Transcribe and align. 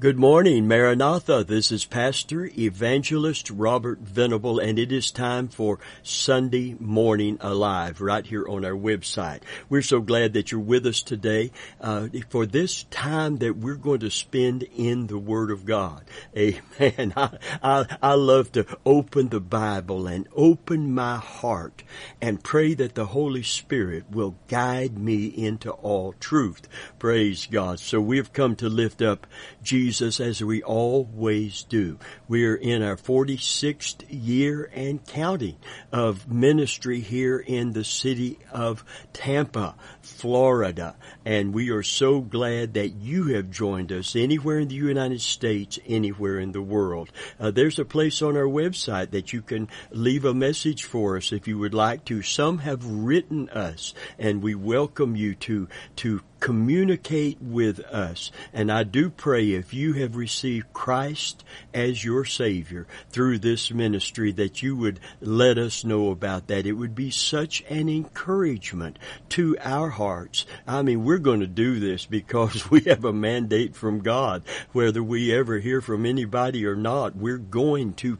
Good 0.00 0.18
morning, 0.18 0.66
Maranatha. 0.66 1.44
This 1.44 1.70
is 1.70 1.84
Pastor 1.84 2.50
Evangelist 2.58 3.48
Robert 3.48 4.00
Venable, 4.00 4.58
and 4.58 4.76
it 4.76 4.90
is 4.90 5.12
time 5.12 5.46
for 5.46 5.78
Sunday 6.02 6.74
Morning 6.80 7.38
Alive 7.40 8.00
right 8.00 8.26
here 8.26 8.44
on 8.48 8.64
our 8.64 8.72
website. 8.72 9.42
We're 9.68 9.82
so 9.82 10.00
glad 10.00 10.32
that 10.32 10.50
you're 10.50 10.60
with 10.60 10.84
us 10.84 11.00
today 11.00 11.52
uh, 11.80 12.08
for 12.28 12.44
this 12.44 12.82
time 12.90 13.36
that 13.36 13.56
we're 13.56 13.76
going 13.76 14.00
to 14.00 14.10
spend 14.10 14.64
in 14.64 15.06
the 15.06 15.16
Word 15.16 15.52
of 15.52 15.64
God. 15.64 16.02
Amen. 16.36 17.12
I, 17.16 17.38
I, 17.62 17.96
I 18.02 18.14
love 18.14 18.50
to 18.52 18.66
open 18.84 19.28
the 19.28 19.38
Bible 19.38 20.08
and 20.08 20.26
open 20.34 20.92
my 20.92 21.18
heart 21.18 21.84
and 22.20 22.42
pray 22.42 22.74
that 22.74 22.96
the 22.96 23.06
Holy 23.06 23.44
Spirit 23.44 24.10
will 24.10 24.34
guide 24.48 24.98
me 24.98 25.26
into 25.26 25.70
all 25.70 26.14
truth. 26.14 26.66
Praise 26.98 27.46
God. 27.46 27.78
So 27.78 28.00
we've 28.00 28.32
come 28.32 28.56
to 28.56 28.68
lift 28.68 29.00
up 29.00 29.28
Jesus 29.62 29.83
Jesus 29.84 30.18
as 30.18 30.42
we 30.42 30.62
always 30.62 31.62
do. 31.64 31.98
We're 32.26 32.54
in 32.54 32.82
our 32.82 32.96
46th 32.96 34.02
year 34.08 34.70
and 34.72 35.04
counting 35.06 35.56
of 35.92 36.26
ministry 36.26 37.00
here 37.00 37.38
in 37.38 37.74
the 37.74 37.84
city 37.84 38.38
of 38.50 38.82
Tampa, 39.12 39.74
Florida. 40.04 40.96
And 41.24 41.54
we 41.54 41.70
are 41.70 41.82
so 41.82 42.20
glad 42.20 42.74
that 42.74 42.90
you 42.90 43.34
have 43.34 43.50
joined 43.50 43.90
us 43.90 44.14
anywhere 44.14 44.58
in 44.58 44.68
the 44.68 44.74
United 44.74 45.20
States, 45.20 45.78
anywhere 45.86 46.38
in 46.38 46.52
the 46.52 46.62
world. 46.62 47.10
Uh, 47.40 47.50
there's 47.50 47.78
a 47.78 47.84
place 47.84 48.20
on 48.22 48.36
our 48.36 48.44
website 48.44 49.10
that 49.10 49.32
you 49.32 49.42
can 49.42 49.68
leave 49.90 50.24
a 50.24 50.34
message 50.34 50.84
for 50.84 51.16
us 51.16 51.32
if 51.32 51.48
you 51.48 51.58
would 51.58 51.74
like 51.74 52.04
to. 52.06 52.22
Some 52.22 52.58
have 52.58 52.84
written 52.84 53.48
us 53.50 53.94
and 54.18 54.42
we 54.42 54.54
welcome 54.54 55.16
you 55.16 55.34
to, 55.36 55.68
to 55.96 56.20
communicate 56.44 57.40
with 57.40 57.80
us. 57.80 58.30
And 58.52 58.70
I 58.70 58.82
do 58.82 59.08
pray 59.08 59.52
if 59.52 59.72
you 59.72 59.94
have 59.94 60.14
received 60.14 60.74
Christ 60.74 61.42
as 61.72 62.04
your 62.04 62.26
Savior 62.26 62.86
through 63.08 63.38
this 63.38 63.70
ministry 63.70 64.30
that 64.32 64.62
you 64.62 64.76
would 64.76 65.00
let 65.22 65.56
us 65.56 65.84
know 65.84 66.10
about 66.10 66.48
that. 66.48 66.66
It 66.66 66.72
would 66.72 66.94
be 66.94 67.10
such 67.10 67.64
an 67.70 67.88
encouragement 67.88 68.98
to 69.30 69.56
our 69.60 69.88
hearts. 69.94 70.46
I 70.66 70.82
mean, 70.82 71.04
we're 71.04 71.18
going 71.18 71.40
to 71.40 71.46
do 71.46 71.80
this 71.80 72.06
because 72.06 72.70
we 72.70 72.82
have 72.82 73.04
a 73.04 73.12
mandate 73.12 73.74
from 73.74 74.00
God. 74.00 74.42
Whether 74.72 75.02
we 75.02 75.34
ever 75.34 75.58
hear 75.58 75.80
from 75.80 76.06
anybody 76.06 76.66
or 76.66 76.76
not, 76.76 77.16
we're 77.16 77.38
going 77.38 77.94
to 77.94 78.18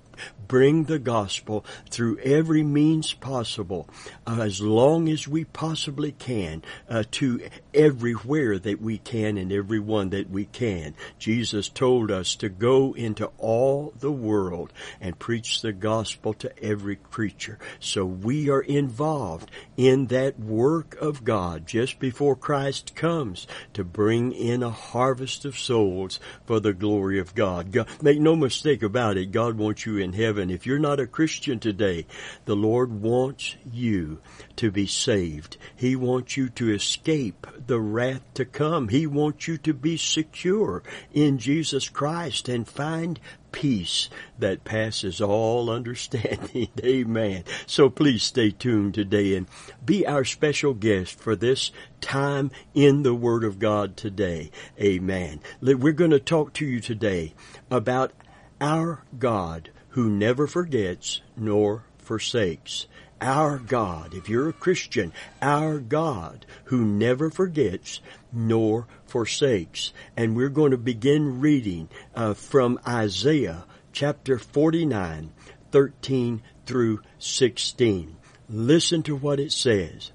bring 0.49 0.85
the 0.85 0.99
gospel 0.99 1.65
through 1.91 2.19
every 2.19 2.63
means 2.63 3.13
possible, 3.15 3.89
uh, 4.27 4.41
as 4.43 4.61
long 4.61 5.09
as 5.09 5.27
we 5.27 5.45
possibly 5.45 6.13
can, 6.13 6.63
uh, 6.89 7.03
to 7.11 7.41
everywhere 7.75 8.59
that 8.59 8.81
we 8.81 8.99
can 8.99 9.37
and 9.37 9.53
everyone 9.53 10.11
that 10.11 10.31
we 10.31 10.45
can. 10.47 10.95
Jesus 11.19 11.69
told 11.69 12.11
us 12.11 12.35
to 12.37 12.49
go 12.49 12.95
into 12.95 13.31
all 13.39 13.93
the 13.99 14.13
world 14.13 14.73
and 15.01 15.19
preach 15.19 15.61
the 15.61 15.73
gospel 15.73 16.33
to 16.35 16.65
every 16.65 16.97
creature. 16.97 17.59
So 17.81 18.05
we 18.05 18.49
are 18.49 18.63
involved 18.63 19.51
in 19.77 20.07
that 20.07 20.39
work 20.39 20.97
of 21.01 21.25
God 21.25 21.67
just 21.67 21.99
before 21.99 22.37
Christ 22.37 22.95
comes 22.95 23.47
to 23.75 23.85
bring 23.85 24.33
in 24.33 24.63
a 24.63 24.71
harvest 24.71 25.45
of 25.45 25.59
souls 25.59 26.21
for 26.47 26.61
the 26.61 26.73
glory 26.73 27.19
of 27.19 27.35
God. 27.35 27.73
God 27.73 27.89
make 28.03 28.21
no 28.21 28.37
mistake 28.37 28.83
about 28.83 29.17
it. 29.17 29.33
God 29.33 29.57
wants 29.57 29.87
you 29.87 29.99
in 29.99 30.13
heaven. 30.13 30.51
If 30.51 30.67
you're 30.67 30.79
not 30.79 31.01
a 31.01 31.07
Christian 31.07 31.59
today, 31.59 32.07
the 32.45 32.57
Lord 32.57 33.03
wants 33.03 33.57
you 33.73 34.21
to 34.57 34.71
be 34.71 34.87
saved. 34.87 35.57
He 35.75 35.97
wants 35.97 36.37
you 36.37 36.49
to 36.51 36.73
escape 36.73 37.47
the 37.67 37.81
wrath 37.81 38.23
to 38.35 38.45
come. 38.45 38.89
He 38.89 39.07
wants 39.07 39.49
you 39.49 39.59
to 39.59 39.75
be 39.75 39.97
secure 39.97 40.83
in 41.13 41.39
Jesus 41.39 41.89
Christ 41.89 42.49
and 42.49 42.67
find 42.67 43.19
peace 43.53 44.09
that 44.39 44.65
passes 44.65 45.21
all 45.21 45.71
understanding. 45.79 46.69
Amen. 46.85 47.45
So 47.67 47.89
please 47.89 48.23
stay 48.23 48.51
tuned 48.51 48.95
today 48.95 49.37
and 49.37 49.47
be 49.85 50.07
our 50.07 50.25
special 50.25 50.75
guest 50.75 51.19
for 51.19 51.37
this 51.37 51.71
time 52.01 52.51
in 52.75 53.03
the 53.03 53.15
Word 53.15 53.45
of 53.45 53.59
God 53.59 53.97
today. 53.97 54.51
Amen. 54.81 55.41
We're 55.61 55.93
going 55.93 56.11
to 56.11 56.21
talk 56.21 56.53
to 56.55 56.67
you 56.67 56.81
today 56.81 57.35
about 57.71 58.13
our 58.61 59.03
God 59.19 59.71
who 59.91 60.11
never 60.11 60.47
forgets 60.47 61.21
nor 61.37 61.85
forsakes. 61.99 62.87
Our 63.25 63.57
God, 63.57 64.13
if 64.13 64.29
you're 64.29 64.51
a 64.51 64.53
Christian, 64.53 65.11
our 65.41 65.79
God 65.79 66.45
who 66.65 66.85
never 66.85 67.31
forgets 67.31 68.03
nor 68.31 68.87
forsakes. 69.07 69.95
And 70.15 70.37
we're 70.37 70.51
going 70.51 70.73
to 70.73 70.77
begin 70.77 71.41
reading 71.41 71.89
uh, 72.15 72.35
from 72.35 72.79
Isaiah 72.87 73.65
chapter 73.95 74.39
49, 74.39 75.33
13 75.71 76.43
through 76.67 77.01
16. 77.19 78.17
Listen 78.51 79.03
to 79.05 79.17
what 79.17 79.41
it 79.41 79.53
says. 79.53 80.13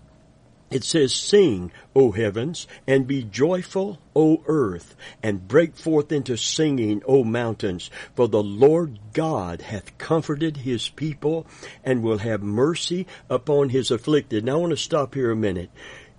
It 0.71 0.83
says, 0.83 1.15
Sing, 1.15 1.71
O 1.95 2.11
heavens, 2.11 2.67
and 2.85 3.07
be 3.07 3.23
joyful, 3.23 3.99
O 4.15 4.43
earth, 4.45 4.95
and 5.23 5.47
break 5.47 5.75
forth 5.75 6.11
into 6.11 6.37
singing, 6.37 7.01
O 7.07 7.23
mountains, 7.23 7.89
for 8.15 8.27
the 8.27 8.43
Lord 8.43 8.99
God 9.13 9.61
hath 9.61 9.97
comforted 9.97 10.57
his 10.57 10.89
people 10.89 11.47
and 11.83 12.03
will 12.03 12.19
have 12.19 12.43
mercy 12.43 13.07
upon 13.29 13.69
his 13.69 13.89
afflicted. 13.89 14.45
Now 14.45 14.57
I 14.57 14.59
want 14.59 14.71
to 14.71 14.77
stop 14.77 15.15
here 15.15 15.31
a 15.31 15.35
minute. 15.35 15.71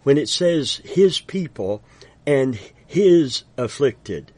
When 0.02 0.18
it 0.18 0.28
says 0.28 0.80
his 0.84 1.20
people 1.20 1.82
and 2.26 2.58
his 2.86 3.44
afflicted, 3.56 4.32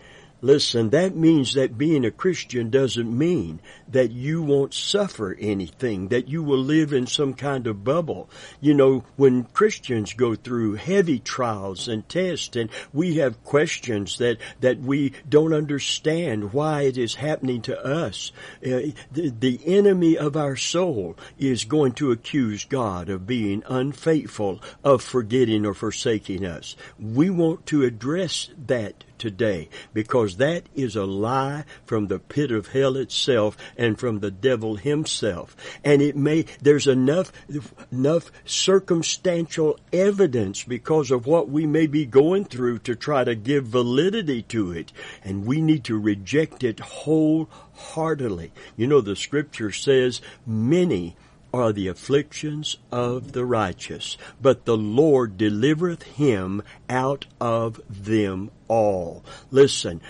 Listen, 0.45 0.91
that 0.91 1.15
means 1.15 1.55
that 1.55 1.79
being 1.79 2.05
a 2.05 2.11
Christian 2.11 2.69
doesn't 2.69 3.17
mean 3.17 3.61
that 3.87 4.11
you 4.11 4.43
won't 4.43 4.75
suffer 4.75 5.37
anything, 5.39 6.09
that 6.09 6.27
you 6.27 6.43
will 6.43 6.59
live 6.59 6.93
in 6.93 7.07
some 7.07 7.33
kind 7.33 7.69
of 7.69 7.85
bubble. 7.85 8.29
You 8.61 8.75
know, 8.75 9.05
when 9.15 9.45
Christians 9.45 10.15
go 10.15 10.35
through 10.35 10.75
heavy 10.75 11.21
trials 11.21 11.87
and 11.87 12.09
tests 12.09 12.57
and 12.57 12.71
we 12.93 13.19
have 13.19 13.45
questions 13.45 14.19
that, 14.19 14.39
that 14.61 14.81
we 14.81 15.13
don't 15.29 15.53
understand 15.53 16.53
why 16.53 16.83
it 16.83 16.99
is 16.99 17.15
happening 17.15 17.63
to 17.63 17.81
us, 17.81 18.33
uh, 18.67 18.91
the, 19.13 19.33
the 19.39 19.61
enemy 19.65 20.19
of 20.19 20.37
our 20.37 20.57
soul 20.57 21.17
is 21.39 21.63
going 21.63 21.93
to 21.93 22.11
accuse 22.11 22.65
God 22.65 23.09
of 23.09 23.29
being 23.29 23.63
unfaithful, 23.69 24.61
of 24.83 25.03
forgetting 25.03 25.65
or 25.65 25.75
forsaking 25.75 26.45
us. 26.45 26.75
We 26.99 27.31
want 27.31 27.67
to 27.67 27.85
address 27.85 28.51
that 28.67 29.05
today 29.23 29.69
because 29.95 30.39
that 30.39 30.65
is 30.75 30.97
a 30.97 31.05
lie 31.05 31.65
from 31.85 32.09
the 32.09 32.19
pit 32.19 32.51
of 32.51 32.67
hell 32.67 32.97
itself 32.97 33.57
and 33.79 33.97
from 33.97 34.19
the 34.19 34.33
devil 34.33 34.75
himself. 34.75 35.55
And 35.85 36.03
it 36.03 36.17
may, 36.17 36.47
there's 36.61 36.89
enough, 36.89 37.33
enough 37.93 38.33
circumstantial 38.45 39.79
evidence 39.93 40.65
because 40.65 41.13
of 41.13 41.25
what 41.25 41.49
we 41.49 41.67
may 41.67 41.87
be 41.87 42.05
going 42.05 42.47
through 42.47 42.81
to 42.81 42.97
try 42.97 43.23
to 43.23 43.37
give 43.37 43.67
validity 43.67 44.43
to 44.43 44.73
it. 44.73 44.93
And 45.23 45.47
we 45.47 45.61
need 45.61 45.85
to 45.85 45.97
reject 45.97 46.65
it 46.65 46.81
wholeheartedly. 46.81 48.51
You 48.77 48.89
know, 48.89 49.01
the 49.01 49.15
scripture 49.15 49.71
says 49.71 50.21
many 50.45 51.15
are 51.53 51.73
the 51.73 51.89
afflictions 51.89 52.77
of 52.91 53.33
the 53.33 53.45
righteous, 53.45 54.17
but 54.41 54.65
the 54.65 54.77
Lord 54.77 55.37
delivereth 55.37 56.03
him 56.03 56.63
out 56.89 57.27
of 57.41 57.81
them 57.89 58.51
all. 58.69 59.25
Listen, 59.51 60.01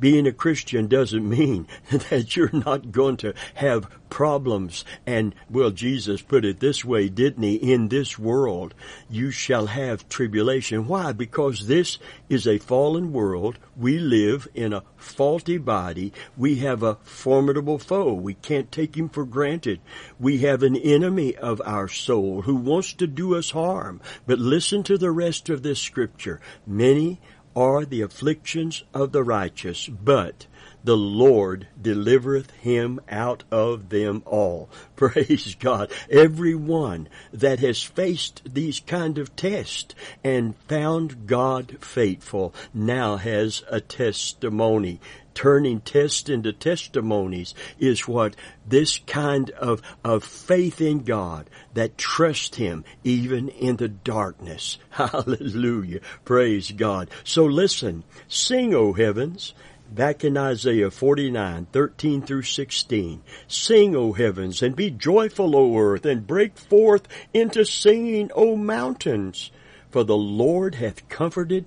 being 0.00 0.26
a 0.26 0.32
Christian 0.32 0.86
doesn't 0.86 1.28
mean 1.28 1.66
that 1.90 2.36
you're 2.36 2.52
not 2.52 2.92
going 2.92 3.16
to 3.18 3.34
have 3.54 3.88
problems. 4.08 4.84
And, 5.06 5.34
well, 5.50 5.70
Jesus 5.70 6.22
put 6.22 6.44
it 6.44 6.60
this 6.60 6.84
way, 6.84 7.08
didn't 7.08 7.42
he? 7.42 7.54
In 7.56 7.88
this 7.88 8.18
world, 8.18 8.74
you 9.10 9.30
shall 9.30 9.66
have 9.66 10.08
tribulation. 10.08 10.86
Why? 10.86 11.12
Because 11.12 11.66
this 11.66 11.98
is 12.28 12.46
a 12.46 12.58
fallen 12.58 13.12
world. 13.12 13.58
We 13.76 13.98
live 13.98 14.48
in 14.54 14.72
a 14.72 14.82
faulty 14.96 15.58
body. 15.58 16.12
We 16.36 16.56
have 16.56 16.82
a 16.82 16.96
formidable 17.02 17.78
foe. 17.78 18.12
We 18.12 18.34
can't 18.34 18.72
take 18.72 18.96
him 18.96 19.08
for 19.08 19.24
granted. 19.24 19.80
We 20.18 20.38
have 20.38 20.62
an 20.62 20.76
enemy 20.76 21.36
of 21.36 21.62
our 21.64 21.88
soul 21.88 22.42
who 22.42 22.56
wants 22.56 22.92
to 22.94 23.06
do 23.06 23.36
us 23.36 23.50
harm. 23.50 24.00
But 24.26 24.38
listen 24.38 24.82
to 24.84 24.98
the 24.98 25.10
rest 25.10 25.48
of 25.48 25.62
this 25.62 25.80
scripture. 25.80 26.40
Many 26.66 27.20
are 27.58 27.84
the 27.84 28.02
afflictions 28.02 28.84
of 28.94 29.10
the 29.10 29.24
righteous, 29.24 29.88
but 29.88 30.46
the 30.84 30.96
Lord 30.96 31.66
delivereth 31.80 32.52
him 32.52 33.00
out 33.08 33.42
of 33.50 33.88
them 33.88 34.22
all. 34.26 34.70
Praise 34.96 35.56
God. 35.56 35.90
Everyone 36.08 37.08
that 37.32 37.58
has 37.58 37.82
faced 37.82 38.42
these 38.54 38.78
kind 38.78 39.18
of 39.18 39.34
tests 39.34 39.96
and 40.22 40.56
found 40.68 41.26
God 41.26 41.78
faithful 41.80 42.54
now 42.72 43.16
has 43.16 43.64
a 43.68 43.80
testimony 43.80 45.00
turning 45.38 45.80
tests 45.80 46.28
into 46.28 46.52
testimonies 46.52 47.54
is 47.78 48.08
what 48.08 48.34
this 48.66 48.98
kind 49.06 49.50
of, 49.50 49.80
of 50.02 50.24
faith 50.24 50.80
in 50.80 50.98
God 51.04 51.48
that 51.74 51.96
trust 51.96 52.56
Him 52.56 52.84
even 53.04 53.48
in 53.48 53.76
the 53.76 53.86
darkness. 53.86 54.78
Hallelujah. 54.90 56.00
Praise 56.24 56.72
God. 56.72 57.08
So 57.22 57.44
listen, 57.44 58.02
sing, 58.26 58.74
O 58.74 58.94
heavens, 58.94 59.54
back 59.88 60.24
in 60.24 60.36
Isaiah 60.36 60.90
49, 60.90 61.68
13 61.70 62.22
through 62.22 62.42
16. 62.42 63.22
Sing, 63.46 63.94
O 63.94 64.14
heavens, 64.14 64.60
and 64.60 64.74
be 64.74 64.90
joyful, 64.90 65.54
O 65.54 65.78
earth, 65.78 66.04
and 66.04 66.26
break 66.26 66.58
forth 66.58 67.06
into 67.32 67.64
singing, 67.64 68.32
O 68.34 68.56
mountains. 68.56 69.52
For 69.88 70.02
the 70.02 70.16
Lord 70.16 70.74
hath 70.74 71.08
comforted 71.08 71.66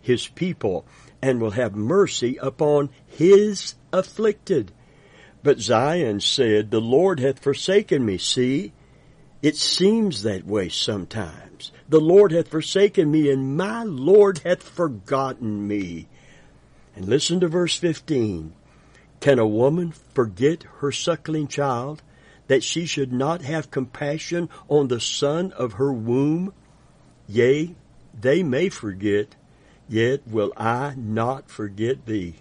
his 0.00 0.26
people, 0.26 0.84
and 1.22 1.40
will 1.40 1.52
have 1.52 1.74
mercy 1.76 2.36
upon 2.36 2.90
his 3.06 3.76
afflicted. 3.92 4.72
But 5.42 5.60
Zion 5.60 6.20
said, 6.20 6.70
The 6.70 6.80
Lord 6.80 7.20
hath 7.20 7.38
forsaken 7.38 8.04
me. 8.04 8.18
See, 8.18 8.72
it 9.40 9.56
seems 9.56 10.22
that 10.22 10.46
way 10.46 10.68
sometimes. 10.68 11.72
The 11.88 12.00
Lord 12.00 12.32
hath 12.32 12.48
forsaken 12.48 13.10
me, 13.10 13.30
and 13.30 13.56
my 13.56 13.84
Lord 13.84 14.38
hath 14.38 14.62
forgotten 14.62 15.66
me. 15.66 16.08
And 16.94 17.06
listen 17.08 17.40
to 17.40 17.48
verse 17.48 17.76
15. 17.76 18.52
Can 19.20 19.38
a 19.38 19.46
woman 19.46 19.92
forget 20.14 20.64
her 20.78 20.92
suckling 20.92 21.48
child, 21.48 22.02
that 22.48 22.64
she 22.64 22.86
should 22.86 23.12
not 23.12 23.42
have 23.42 23.70
compassion 23.70 24.48
on 24.68 24.88
the 24.88 25.00
son 25.00 25.52
of 25.52 25.74
her 25.74 25.92
womb? 25.92 26.52
Yea, 27.28 27.74
they 28.20 28.42
may 28.42 28.68
forget, 28.68 29.34
yet 29.88 30.26
will 30.26 30.52
I 30.56 30.94
not 30.96 31.50
forget 31.50 32.06
thee. 32.06 32.36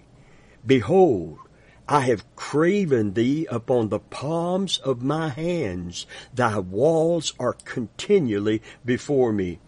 Behold, 0.65 1.39
I 1.87 2.01
have 2.01 2.35
graven 2.35 3.13
thee 3.13 3.47
upon 3.49 3.89
the 3.89 3.99
palms 3.99 4.77
of 4.77 5.01
my 5.01 5.29
hands. 5.29 6.05
Thy 6.33 6.57
walls 6.59 7.33
are 7.39 7.53
continually 7.65 8.61
before 8.85 9.33
me. 9.33 9.59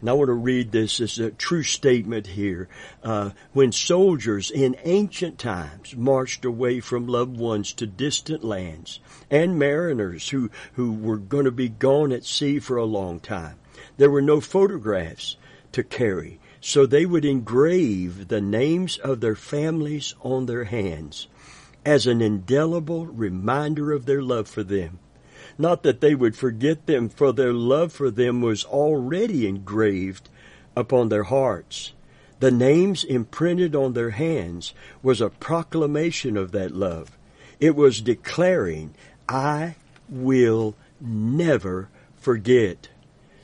And 0.00 0.10
I 0.10 0.12
want 0.12 0.28
to 0.28 0.32
read 0.32 0.70
this 0.70 1.00
as 1.00 1.18
a 1.18 1.30
true 1.30 1.62
statement 1.62 2.28
here. 2.28 2.68
Uh, 3.02 3.30
when 3.52 3.72
soldiers 3.72 4.50
in 4.50 4.76
ancient 4.84 5.38
times 5.38 5.96
marched 5.96 6.44
away 6.44 6.80
from 6.80 7.06
loved 7.06 7.36
ones 7.36 7.72
to 7.74 7.86
distant 7.86 8.44
lands, 8.44 9.00
and 9.30 9.58
mariners 9.58 10.28
who, 10.28 10.50
who 10.74 10.92
were 10.92 11.16
going 11.16 11.44
to 11.44 11.52
be 11.52 11.68
gone 11.68 12.12
at 12.12 12.24
sea 12.24 12.58
for 12.60 12.76
a 12.76 12.84
long 12.84 13.18
time, 13.20 13.56
there 13.96 14.10
were 14.10 14.22
no 14.22 14.40
photographs 14.40 15.36
to 15.72 15.82
carry. 15.82 16.38
So 16.60 16.86
they 16.86 17.06
would 17.06 17.24
engrave 17.24 18.28
the 18.28 18.40
names 18.40 18.98
of 18.98 19.20
their 19.20 19.36
families 19.36 20.14
on 20.22 20.46
their 20.46 20.64
hands 20.64 21.28
as 21.84 22.06
an 22.06 22.20
indelible 22.20 23.06
reminder 23.06 23.92
of 23.92 24.06
their 24.06 24.22
love 24.22 24.48
for 24.48 24.62
them. 24.62 24.98
Not 25.56 25.82
that 25.82 26.00
they 26.00 26.14
would 26.14 26.36
forget 26.36 26.86
them, 26.86 27.08
for 27.08 27.32
their 27.32 27.52
love 27.52 27.92
for 27.92 28.10
them 28.10 28.40
was 28.40 28.64
already 28.64 29.46
engraved 29.46 30.28
upon 30.76 31.08
their 31.08 31.24
hearts. 31.24 31.92
The 32.40 32.50
names 32.50 33.02
imprinted 33.02 33.74
on 33.74 33.94
their 33.94 34.10
hands 34.10 34.72
was 35.02 35.20
a 35.20 35.30
proclamation 35.30 36.36
of 36.36 36.52
that 36.52 36.72
love. 36.72 37.16
It 37.58 37.74
was 37.74 38.00
declaring, 38.00 38.94
I 39.28 39.74
will 40.08 40.76
never 41.00 41.88
forget. 42.16 42.88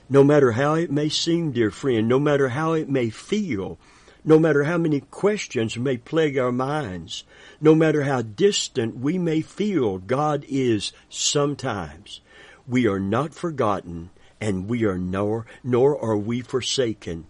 No 0.09 0.23
matter 0.23 0.53
how 0.53 0.75
it 0.75 0.91
may 0.91 1.09
seem, 1.09 1.53
dear 1.53 1.71
friend, 1.71 2.09
no 2.09 2.19
matter 2.19 2.51
how 2.51 2.75
it 2.75 2.89
may 2.89 3.09
feel, 3.09 3.79
no 4.25 4.39
matter 4.39 4.65
how 4.65 4.79
many 4.79 5.01
questions 5.01 5.77
may 5.77 5.97
plague 5.97 6.37
our 6.39 6.53
minds, 6.53 7.25
no 7.61 7.75
matter 7.75 8.03
how 8.03 8.23
distant 8.23 8.99
we 8.99 9.19
may 9.19 9.41
feel 9.41 9.99
God 9.99 10.45
is 10.49 10.93
sometimes, 11.09 12.21
we 12.67 12.87
are 12.87 13.01
not 13.01 13.35
forgotten 13.35 14.11
and 14.41 14.69
we 14.69 14.85
are 14.85 14.99
nor, 14.99 15.47
nor 15.63 15.99
are 16.03 16.17
we 16.17 16.43
forsaken. 16.43 17.27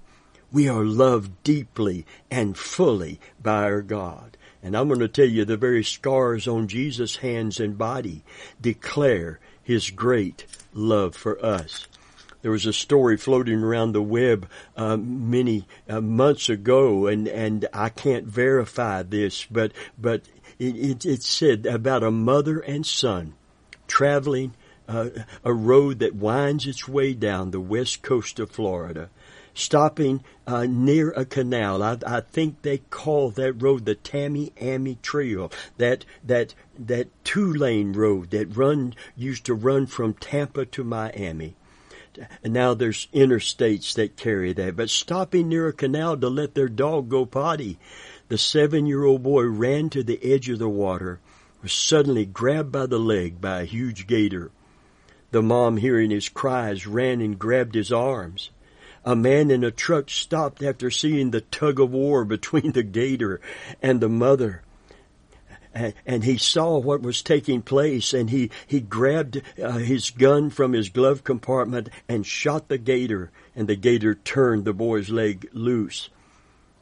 We 0.52 0.68
are 0.68 0.84
loved 0.84 1.42
deeply 1.42 2.06
and 2.30 2.56
fully 2.56 3.20
by 3.42 3.64
our 3.64 3.82
God. 3.82 4.36
And 4.62 4.76
I'm 4.76 4.88
going 4.88 5.00
to 5.00 5.08
tell 5.08 5.28
you 5.28 5.44
the 5.44 5.56
very 5.56 5.84
scars 5.84 6.48
on 6.48 6.68
Jesus' 6.68 7.16
hands 7.16 7.60
and 7.60 7.76
body 7.76 8.24
declare 8.60 9.38
His 9.62 9.90
great 9.90 10.46
love 10.72 11.14
for 11.14 11.44
us. 11.44 11.86
There 12.44 12.50
was 12.50 12.66
a 12.66 12.74
story 12.74 13.16
floating 13.16 13.62
around 13.62 13.92
the 13.92 14.02
web 14.02 14.50
uh, 14.76 14.98
many 14.98 15.66
uh, 15.88 16.02
months 16.02 16.50
ago, 16.50 17.06
and, 17.06 17.26
and 17.26 17.66
I 17.72 17.88
can't 17.88 18.26
verify 18.26 19.02
this, 19.02 19.46
but 19.46 19.72
but 19.96 20.28
it, 20.58 20.76
it, 20.76 21.06
it 21.06 21.22
said 21.22 21.64
about 21.64 22.02
a 22.02 22.10
mother 22.10 22.58
and 22.58 22.84
son 22.84 23.32
traveling 23.86 24.52
uh, 24.86 25.08
a 25.42 25.54
road 25.54 26.00
that 26.00 26.16
winds 26.16 26.66
its 26.66 26.86
way 26.86 27.14
down 27.14 27.50
the 27.50 27.62
west 27.62 28.02
coast 28.02 28.38
of 28.38 28.50
Florida, 28.50 29.08
stopping 29.54 30.22
uh, 30.46 30.66
near 30.68 31.12
a 31.12 31.24
canal. 31.24 31.82
I, 31.82 31.96
I, 32.06 32.20
think 32.20 32.60
they 32.60 32.76
call 32.76 33.30
that 33.30 33.54
road 33.54 33.86
the 33.86 33.94
Tamiami 33.94 35.00
Trail. 35.00 35.50
That 35.78 36.04
that 36.22 36.54
that 36.78 37.08
two 37.24 37.50
lane 37.50 37.94
road 37.94 38.32
that 38.32 38.54
run 38.54 38.94
used 39.16 39.46
to 39.46 39.54
run 39.54 39.86
from 39.86 40.12
Tampa 40.12 40.66
to 40.66 40.84
Miami 40.84 41.56
and 42.42 42.52
now 42.52 42.74
there's 42.74 43.08
interstates 43.14 43.94
that 43.94 44.16
carry 44.16 44.52
that. 44.52 44.76
But 44.76 44.90
stopping 44.90 45.48
near 45.48 45.68
a 45.68 45.72
canal 45.72 46.16
to 46.16 46.28
let 46.28 46.54
their 46.54 46.68
dog 46.68 47.08
go 47.08 47.26
potty, 47.26 47.78
the 48.28 48.38
seven 48.38 48.86
year 48.86 49.04
old 49.04 49.22
boy 49.22 49.44
ran 49.44 49.90
to 49.90 50.02
the 50.02 50.20
edge 50.22 50.48
of 50.48 50.58
the 50.58 50.68
water, 50.68 51.20
was 51.62 51.72
suddenly 51.72 52.24
grabbed 52.24 52.72
by 52.72 52.86
the 52.86 52.98
leg 52.98 53.40
by 53.40 53.62
a 53.62 53.66
huge 53.66 54.06
gator. 54.06 54.50
The 55.30 55.42
mom, 55.42 55.78
hearing 55.78 56.10
his 56.10 56.28
cries, 56.28 56.86
ran 56.86 57.20
and 57.20 57.38
grabbed 57.38 57.74
his 57.74 57.90
arms. 57.90 58.50
A 59.04 59.16
man 59.16 59.50
in 59.50 59.64
a 59.64 59.70
truck 59.70 60.08
stopped 60.08 60.62
after 60.62 60.90
seeing 60.90 61.30
the 61.30 61.40
tug 61.40 61.80
of 61.80 61.90
war 61.90 62.24
between 62.26 62.72
the 62.72 62.82
gator 62.82 63.40
and 63.82 64.00
the 64.00 64.08
mother 64.08 64.62
and 65.74 66.24
he 66.24 66.38
saw 66.38 66.78
what 66.78 67.02
was 67.02 67.22
taking 67.22 67.60
place 67.60 68.14
and 68.14 68.30
he, 68.30 68.50
he 68.66 68.80
grabbed 68.80 69.42
uh, 69.62 69.72
his 69.72 70.10
gun 70.10 70.50
from 70.50 70.72
his 70.72 70.88
glove 70.88 71.24
compartment 71.24 71.88
and 72.08 72.24
shot 72.24 72.68
the 72.68 72.78
gator 72.78 73.30
and 73.56 73.68
the 73.68 73.76
gator 73.76 74.14
turned 74.14 74.64
the 74.64 74.72
boy's 74.72 75.10
leg 75.10 75.48
loose. 75.52 76.10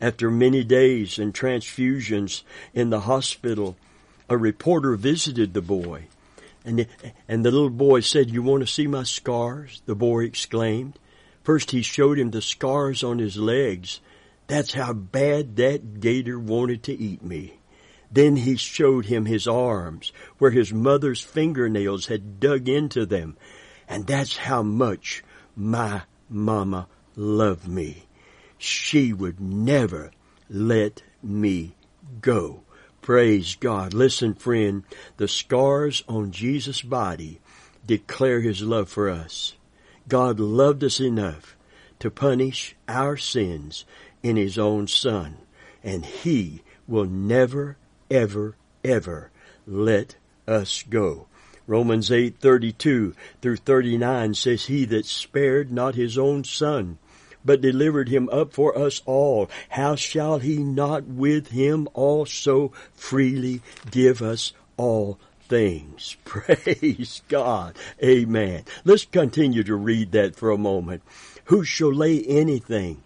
After 0.00 0.31
many 0.31 0.65
days 0.65 1.19
and 1.19 1.33
transfusions 1.33 2.43
in 2.75 2.91
the 2.91 3.00
hospital, 3.00 3.77
a 4.29 4.37
reporter 4.37 4.95
visited 4.97 5.55
the 5.55 5.62
boy 5.62 6.06
and, 6.65 6.87
and 7.29 7.45
the 7.45 7.50
little 7.50 7.71
boy 7.71 8.00
said, 8.00 8.31
you 8.31 8.43
want 8.43 8.61
to 8.62 8.67
see 8.67 8.87
my 8.87 9.03
scars? 9.03 9.83
The 9.87 9.95
boy 9.95 10.25
exclaimed. 10.25 10.99
First 11.43 11.73
he 11.73 11.83
showed 11.83 12.19
him 12.19 12.31
the 12.31 12.43
scars 12.43 13.03
on 13.03 13.19
his 13.19 13.37
legs. 13.37 14.00
That's 14.47 14.75
how 14.75 14.93
bad 14.93 15.56
that 15.56 16.00
gator 16.00 16.38
wanted 16.38 16.83
to 16.85 16.93
eat 16.93 17.23
me. 17.23 17.59
Then 18.12 18.37
he 18.37 18.57
showed 18.57 19.07
him 19.07 19.25
his 19.25 19.49
arms, 19.49 20.12
where 20.38 20.50
his 20.50 20.73
mother's 20.73 21.23
fingernails 21.23 22.07
had 22.07 22.38
dug 22.40 22.69
into 22.69 23.07
them. 23.07 23.37
And 23.88 24.07
that's 24.07 24.37
how 24.37 24.62
much 24.62 25.25
my 25.57 26.02
mama 26.28 26.88
loved 27.16 27.66
me. 27.66 28.04
She 28.59 29.12
would 29.12 29.40
never 29.40 30.12
let 30.49 31.02
me 31.23 31.75
go. 32.21 32.62
Praise 33.00 33.57
God. 33.57 33.95
Listen, 33.95 34.35
friend, 34.35 34.85
the 35.16 35.26
scars 35.26 36.04
on 36.07 36.31
Jesus' 36.31 36.83
body 36.83 37.40
declare 37.87 38.40
his 38.40 38.62
love 38.62 38.88
for 38.88 39.09
us. 39.09 39.54
God 40.07 40.38
loved 40.38 40.85
us 40.85 41.00
enough 41.00 41.57
to 41.99 42.11
punish 42.11 42.76
our 42.87 43.16
sins 43.16 43.85
in 44.23 44.37
his 44.37 44.59
own 44.59 44.87
son, 44.87 45.38
and 45.83 46.04
he 46.04 46.62
will 46.87 47.07
never 47.07 47.76
ever, 48.12 48.54
ever 48.85 49.31
let 49.66 50.16
us 50.47 50.85
go. 50.88 51.26
Romans 51.66 52.11
8:32 52.11 53.14
through 53.40 53.57
39 53.57 54.35
says 54.35 54.66
he 54.66 54.85
that 54.85 55.07
spared 55.07 55.73
not 55.73 55.95
his 55.95 56.19
own 56.19 56.45
son 56.45 56.99
but 57.45 57.61
delivered 57.61 58.09
him 58.09 58.28
up 58.31 58.52
for 58.52 58.76
us 58.76 59.00
all 59.07 59.49
how 59.71 59.95
shall 59.95 60.38
he 60.38 60.59
not 60.59 61.04
with 61.04 61.49
him 61.49 61.88
also 61.95 62.73
freely 62.95 63.62
give 63.90 64.21
us 64.21 64.52
all 64.76 65.19
things? 65.49 66.16
Praise 66.25 67.23
God. 67.28 67.76
Amen. 68.02 68.64
Let's 68.85 69.04
continue 69.04 69.62
to 69.64 69.76
read 69.76 70.12
that 70.12 70.35
for 70.35 70.50
a 70.50 70.59
moment. 70.59 71.02
Who 71.47 71.64
shall 71.64 71.92
lay 71.92 72.23
anything 72.23 73.02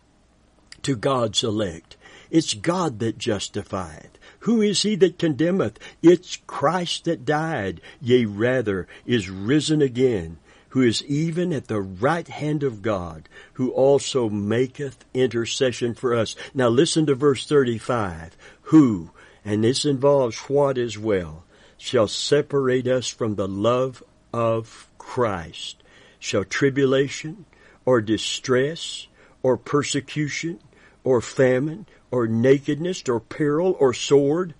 to 0.82 0.96
God's 0.96 1.42
elect? 1.42 1.96
It's 2.30 2.54
God 2.54 2.98
that 3.00 3.18
justifieth 3.18 4.16
who 4.46 4.62
is 4.62 4.82
he 4.82 4.94
that 4.94 5.18
condemneth? 5.18 5.76
It's 6.02 6.38
Christ 6.46 7.06
that 7.06 7.24
died, 7.24 7.80
yea, 8.00 8.26
rather, 8.26 8.86
is 9.04 9.28
risen 9.28 9.82
again, 9.82 10.38
who 10.68 10.82
is 10.82 11.02
even 11.02 11.52
at 11.52 11.66
the 11.66 11.80
right 11.80 12.28
hand 12.28 12.62
of 12.62 12.80
God, 12.80 13.28
who 13.54 13.72
also 13.72 14.28
maketh 14.28 15.04
intercession 15.12 15.94
for 15.94 16.14
us. 16.14 16.36
Now 16.54 16.68
listen 16.68 17.06
to 17.06 17.16
verse 17.16 17.44
35. 17.44 18.36
Who, 18.70 19.10
and 19.44 19.64
this 19.64 19.84
involves 19.84 20.38
what 20.42 20.78
as 20.78 20.96
well, 20.96 21.42
shall 21.76 22.06
separate 22.06 22.86
us 22.86 23.08
from 23.08 23.34
the 23.34 23.48
love 23.48 24.00
of 24.32 24.88
Christ? 24.96 25.82
Shall 26.20 26.44
tribulation, 26.44 27.46
or 27.84 28.00
distress, 28.00 29.08
or 29.42 29.56
persecution, 29.56 30.60
or 31.02 31.20
famine, 31.20 31.86
or 32.10 32.26
nakedness, 32.26 33.02
or 33.08 33.20
peril, 33.20 33.76
or 33.80 33.92
sword, 33.92 34.54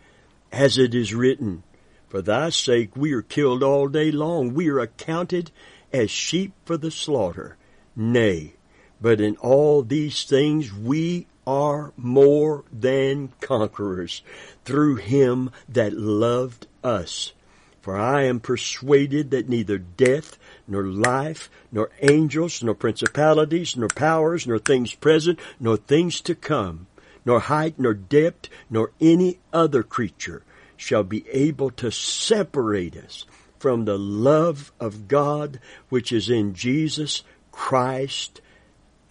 as 0.53 0.79
it 0.79 0.95
is 0.95 1.15
written, 1.15 1.63
For 2.09 2.23
thy 2.23 2.51
sake 2.51 2.97
we 2.97 3.13
are 3.13 3.23
killed 3.23 3.63
all 3.63 3.89
day 3.89 4.11
long, 4.11 4.55
we 4.55 4.69
are 4.69 4.81
accounted 4.81 5.51
as 5.93 6.11
sheep 6.11 6.53
for 6.65 6.77
the 6.77 6.91
slaughter. 6.91 7.57
Nay, 7.95 8.55
but 9.01 9.21
in 9.21 9.37
all 9.37 9.83
these 9.83 10.25
things 10.25 10.73
we 10.73 11.27
are 11.47 11.93
more 11.97 12.65
than 12.73 13.33
conquerors 13.41 14.23
through 14.65 14.97
him 14.97 15.51
that 15.69 15.93
loved 15.93 16.67
us. 16.83 17.33
For 17.81 17.97
I 17.97 18.25
am 18.25 18.41
persuaded 18.41 19.31
that 19.31 19.49
neither 19.49 19.79
death, 19.79 20.39
nor 20.67 20.83
life, 20.83 21.49
nor 21.71 21.91
angels, 22.03 22.61
nor 22.61 22.75
principalities, 22.75 23.77
nor 23.77 23.89
powers, 23.89 24.45
nor 24.45 24.59
things 24.59 24.93
present, 24.93 25.39
nor 25.61 25.77
things 25.77 26.21
to 26.23 26.35
come, 26.35 26.86
nor 27.27 27.41
height, 27.41 27.75
nor 27.77 27.93
depth, 27.93 28.49
nor 28.71 28.93
any 29.01 29.39
other 29.53 29.83
creature 29.83 30.43
shall 30.77 31.03
be 31.03 31.29
able 31.31 31.71
to 31.71 31.91
separate 31.91 32.97
us 32.97 33.27
from 33.59 33.85
the 33.85 33.99
love 33.99 34.73
of 34.81 35.09
God 35.09 35.59
which 35.89 36.13
is 36.13 36.31
in 36.31 36.55
Jesus 36.55 37.23
Christ 37.51 38.41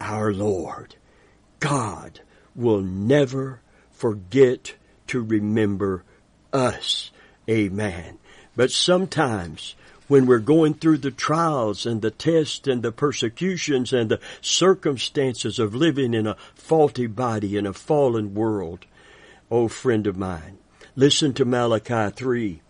our 0.00 0.32
Lord. 0.32 0.96
God 1.60 2.20
will 2.54 2.80
never 2.80 3.60
forget 3.90 4.74
to 5.08 5.22
remember 5.22 6.04
us. 6.52 7.10
Amen. 7.48 8.18
But 8.54 8.70
sometimes 8.70 9.74
when 10.08 10.26
we're 10.26 10.38
going 10.38 10.74
through 10.74 10.98
the 10.98 11.10
trials 11.10 11.86
and 11.86 12.02
the 12.02 12.10
tests 12.10 12.66
and 12.66 12.82
the 12.82 12.92
persecutions 12.92 13.92
and 13.92 14.10
the 14.10 14.20
circumstances 14.40 15.58
of 15.58 15.74
living 15.74 16.14
in 16.14 16.26
a 16.26 16.36
faulty 16.54 17.06
body 17.06 17.56
in 17.56 17.66
a 17.66 17.72
fallen 17.72 18.34
world, 18.34 18.86
oh 19.50 19.68
friend 19.68 20.06
of 20.06 20.16
mine, 20.16 20.58
listen 20.94 21.32
to 21.34 21.44
Malachi 21.44 22.10
3. 22.14 22.60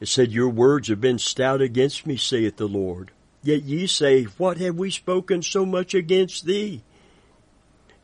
It 0.00 0.08
said, 0.08 0.32
Your 0.32 0.48
words 0.48 0.88
have 0.88 1.00
been 1.00 1.18
stout 1.18 1.60
against 1.60 2.06
me, 2.06 2.16
saith 2.16 2.56
the 2.56 2.68
Lord. 2.68 3.10
Yet 3.42 3.62
ye 3.62 3.86
say, 3.86 4.24
What 4.24 4.58
have 4.58 4.76
we 4.76 4.90
spoken 4.90 5.42
so 5.42 5.64
much 5.66 5.94
against 5.94 6.46
thee? 6.46 6.82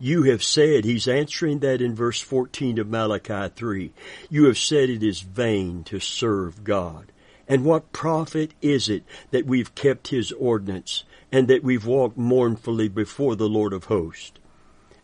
You 0.03 0.23
have 0.25 0.43
said, 0.43 0.87
he's 0.87 1.07
answering 1.07 1.59
that 1.59 1.83
in 1.83 1.95
verse 1.95 2.23
14 2.23 2.79
of 2.79 2.89
Malachi 2.89 3.53
3. 3.55 3.93
You 4.31 4.47
have 4.47 4.57
said 4.57 4.89
it 4.89 5.03
is 5.03 5.21
vain 5.21 5.85
to 5.85 6.01
serve 6.01 6.65
God. 6.65 7.13
And 7.50 7.64
what 7.64 7.90
profit 7.90 8.54
is 8.62 8.88
it 8.88 9.02
that 9.33 9.45
we've 9.45 9.75
kept 9.75 10.09
his 10.09 10.30
ordinance 10.30 11.02
and 11.33 11.49
that 11.49 11.64
we've 11.64 11.85
walked 11.85 12.16
mournfully 12.16 12.88
before 12.88 13.35
the 13.35 13.49
Lord 13.49 13.73
of 13.73 13.87
hosts? 13.87 14.38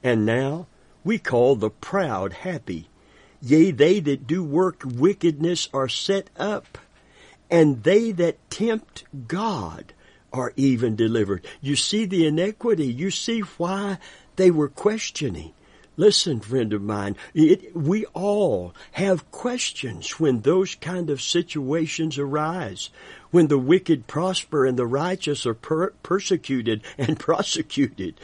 And 0.00 0.24
now 0.24 0.68
we 1.02 1.18
call 1.18 1.56
the 1.56 1.70
proud 1.70 2.32
happy. 2.32 2.88
Yea, 3.42 3.72
they 3.72 3.98
that 3.98 4.28
do 4.28 4.44
work 4.44 4.82
wickedness 4.84 5.68
are 5.74 5.88
set 5.88 6.30
up, 6.36 6.78
and 7.50 7.82
they 7.82 8.12
that 8.12 8.48
tempt 8.48 9.02
God 9.26 9.92
are 10.32 10.52
even 10.54 10.94
delivered. 10.94 11.44
You 11.60 11.74
see 11.74 12.04
the 12.04 12.28
iniquity. 12.28 12.86
You 12.86 13.10
see 13.10 13.40
why 13.40 13.98
they 14.36 14.52
were 14.52 14.68
questioning. 14.68 15.52
Listen, 15.98 16.40
friend 16.40 16.74
of 16.74 16.82
mine, 16.82 17.16
it, 17.32 17.74
we 17.74 18.04
all 18.06 18.74
have 18.92 19.30
questions 19.30 20.20
when 20.20 20.42
those 20.42 20.74
kind 20.74 21.08
of 21.08 21.22
situations 21.22 22.18
arise. 22.18 22.90
When 23.30 23.48
the 23.48 23.58
wicked 23.58 24.06
prosper 24.06 24.66
and 24.66 24.78
the 24.78 24.86
righteous 24.86 25.46
are 25.46 25.54
per- 25.54 25.92
persecuted 26.02 26.82
and 26.98 27.18
prosecuted. 27.18 28.20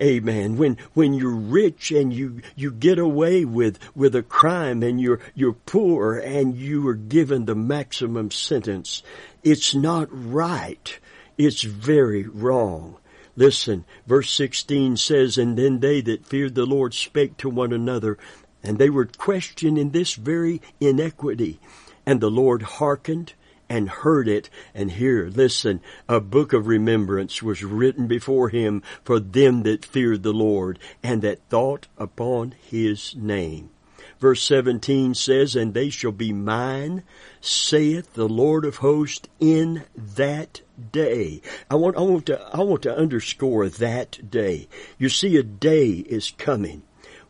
Amen. 0.00 0.56
When, 0.56 0.78
when 0.94 1.12
you're 1.12 1.30
rich 1.30 1.90
and 1.90 2.12
you, 2.12 2.40
you 2.54 2.70
get 2.70 3.00
away 3.00 3.44
with, 3.44 3.78
with 3.96 4.14
a 4.14 4.22
crime 4.22 4.84
and 4.84 5.00
you're, 5.00 5.20
you're 5.34 5.52
poor 5.52 6.18
and 6.18 6.56
you 6.56 6.86
are 6.88 6.94
given 6.94 7.46
the 7.46 7.56
maximum 7.56 8.30
sentence. 8.30 9.02
It's 9.42 9.74
not 9.74 10.08
right. 10.10 10.98
It's 11.36 11.62
very 11.62 12.24
wrong. 12.24 12.96
Listen, 13.38 13.84
verse 14.04 14.32
16 14.32 14.96
says, 14.96 15.38
And 15.38 15.56
then 15.56 15.78
they 15.78 16.00
that 16.00 16.26
feared 16.26 16.56
the 16.56 16.66
Lord 16.66 16.92
spake 16.92 17.36
to 17.36 17.48
one 17.48 17.72
another, 17.72 18.18
and 18.64 18.78
they 18.78 18.90
were 18.90 19.06
questioning 19.06 19.90
this 19.90 20.14
very 20.14 20.60
inequity. 20.80 21.60
And 22.04 22.20
the 22.20 22.32
Lord 22.32 22.62
hearkened 22.62 23.34
and 23.68 23.90
heard 23.90 24.26
it. 24.26 24.50
And 24.74 24.90
here, 24.90 25.30
listen, 25.32 25.80
a 26.08 26.18
book 26.20 26.52
of 26.52 26.66
remembrance 26.66 27.40
was 27.40 27.62
written 27.62 28.08
before 28.08 28.48
him 28.48 28.82
for 29.04 29.20
them 29.20 29.62
that 29.62 29.84
feared 29.84 30.24
the 30.24 30.32
Lord 30.32 30.80
and 31.00 31.22
that 31.22 31.48
thought 31.48 31.86
upon 31.96 32.56
his 32.60 33.14
name. 33.14 33.70
Verse 34.20 34.42
17 34.42 35.14
says, 35.14 35.54
And 35.54 35.74
they 35.74 35.90
shall 35.90 36.12
be 36.12 36.32
mine, 36.32 37.04
saith 37.40 38.14
the 38.14 38.28
Lord 38.28 38.64
of 38.64 38.76
hosts, 38.76 39.28
in 39.38 39.84
that 39.96 40.60
day. 40.92 41.40
I 41.70 41.76
want, 41.76 41.96
I 41.96 42.00
want 42.00 42.26
to, 42.26 42.40
I 42.52 42.62
want 42.62 42.82
to 42.82 42.96
underscore 42.96 43.68
that 43.68 44.30
day. 44.30 44.68
You 44.98 45.08
see, 45.08 45.36
a 45.36 45.42
day 45.42 45.88
is 45.88 46.32
coming 46.36 46.82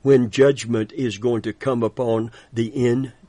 when 0.03 0.31
judgment 0.31 0.93
is 0.93 1.19
going 1.19 1.43
to 1.43 1.53
come 1.53 1.83
upon 1.83 2.31
the 2.53 2.69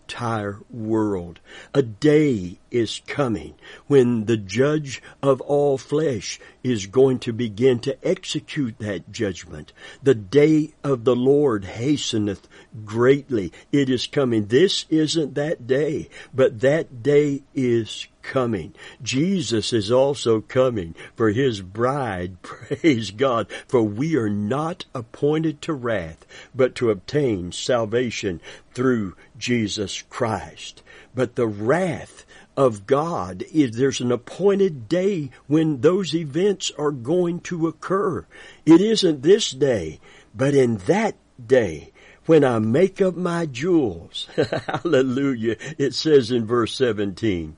entire 0.10 0.58
world. 0.72 1.40
A 1.72 1.84
day 1.84 2.58
is 2.72 3.02
coming 3.06 3.54
when 3.86 4.26
the 4.26 4.38
judge 4.38 5.04
of 5.22 5.40
all 5.42 5.78
flesh 5.78 6.40
is 6.64 6.88
going 6.88 7.20
to 7.20 7.32
begin 7.32 7.78
to 7.82 7.96
execute 8.06 8.80
that 8.80 9.12
judgment. 9.12 9.72
The 10.02 10.16
day 10.16 10.74
of 10.84 11.04
the 11.04 11.16
Lord 11.16 11.64
hasteneth 11.64 12.48
greatly. 12.86 13.54
It 13.72 13.88
is 13.88 14.08
coming. 14.08 14.48
This 14.48 14.88
isn't 14.90 15.36
that 15.36 15.68
day, 15.68 16.10
but 16.34 16.62
that 16.62 17.04
day 17.04 17.44
is 17.54 18.08
coming. 18.30 18.74
Jesus 19.02 19.74
is 19.74 19.92
also 19.92 20.40
coming 20.40 20.94
for 21.16 21.32
his 21.32 21.62
bride. 21.62 22.42
Praise 22.44 23.12
God. 23.12 23.48
For 23.68 23.82
we 23.82 24.16
are 24.16 24.30
not 24.30 24.86
appointed 24.94 25.62
to 25.64 25.74
wrath, 25.74 26.26
but 26.54 26.76
to 26.76 26.92
obtain 26.92 27.52
salvation 27.52 28.40
through 28.72 29.16
Jesus 29.38 30.04
Christ. 30.04 30.84
But 31.16 31.36
the 31.36 31.48
wrath 31.48 32.24
of 32.56 32.86
God 32.86 33.44
is 33.52 33.72
there's 33.72 34.00
an 34.00 34.12
appointed 34.12 34.88
day 34.88 35.32
when 35.48 35.82
those 35.82 36.14
events 36.14 36.72
are 36.78 36.92
going 36.92 37.40
to 37.42 37.68
occur. 37.68 38.28
It 38.66 38.80
isn't 38.80 39.24
this 39.24 39.50
day, 39.50 40.00
but 40.36 40.54
in 40.54 40.78
that 40.86 41.16
day 41.44 41.92
when 42.30 42.44
I 42.44 42.60
make 42.60 43.02
up 43.02 43.16
my 43.16 43.48
jewels. 43.48 44.28
Hallelujah. 44.68 45.56
It 45.80 45.96
says 45.96 46.30
in 46.30 46.46
verse 46.46 46.76
17, 46.76 47.56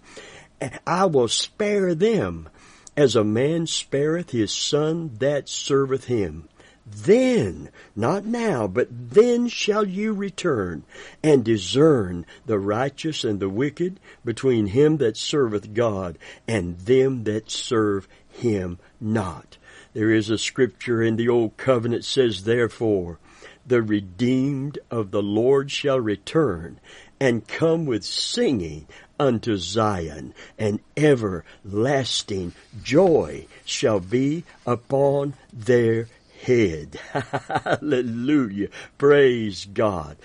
I 0.85 1.05
will 1.05 1.27
spare 1.27 1.95
them 1.95 2.49
as 2.95 3.15
a 3.15 3.23
man 3.23 3.67
spareth 3.67 4.31
his 4.31 4.51
son 4.51 5.11
that 5.19 5.47
serveth 5.49 6.05
him. 6.05 6.49
Then, 6.85 7.69
not 7.95 8.25
now, 8.25 8.67
but 8.67 8.87
then 8.91 9.47
shall 9.47 9.87
you 9.87 10.13
return 10.13 10.83
and 11.23 11.43
discern 11.43 12.25
the 12.45 12.59
righteous 12.59 13.23
and 13.23 13.39
the 13.39 13.49
wicked 13.49 13.99
between 14.25 14.67
him 14.67 14.97
that 14.97 15.15
serveth 15.15 15.73
God 15.73 16.17
and 16.47 16.77
them 16.79 17.23
that 17.23 17.49
serve 17.49 18.07
him 18.27 18.77
not. 18.99 19.57
There 19.93 20.11
is 20.11 20.29
a 20.29 20.37
scripture 20.37 21.01
in 21.01 21.15
the 21.15 21.29
old 21.29 21.55
covenant 21.55 22.03
says, 22.03 22.43
therefore, 22.43 23.19
the 23.65 23.81
redeemed 23.81 24.79
of 24.89 25.11
the 25.11 25.21
Lord 25.21 25.71
shall 25.71 25.99
return 25.99 26.79
and 27.19 27.47
come 27.47 27.85
with 27.85 28.03
singing 28.03 28.87
unto 29.21 29.55
Zion, 29.55 30.33
and 30.57 30.79
everlasting 30.97 32.53
joy 32.81 33.45
shall 33.63 33.99
be 33.99 34.43
upon 34.65 35.35
their 35.53 36.07
head. 36.41 36.99
Hallelujah. 37.13 38.69
Praise 38.97 39.65
God. 39.65 40.17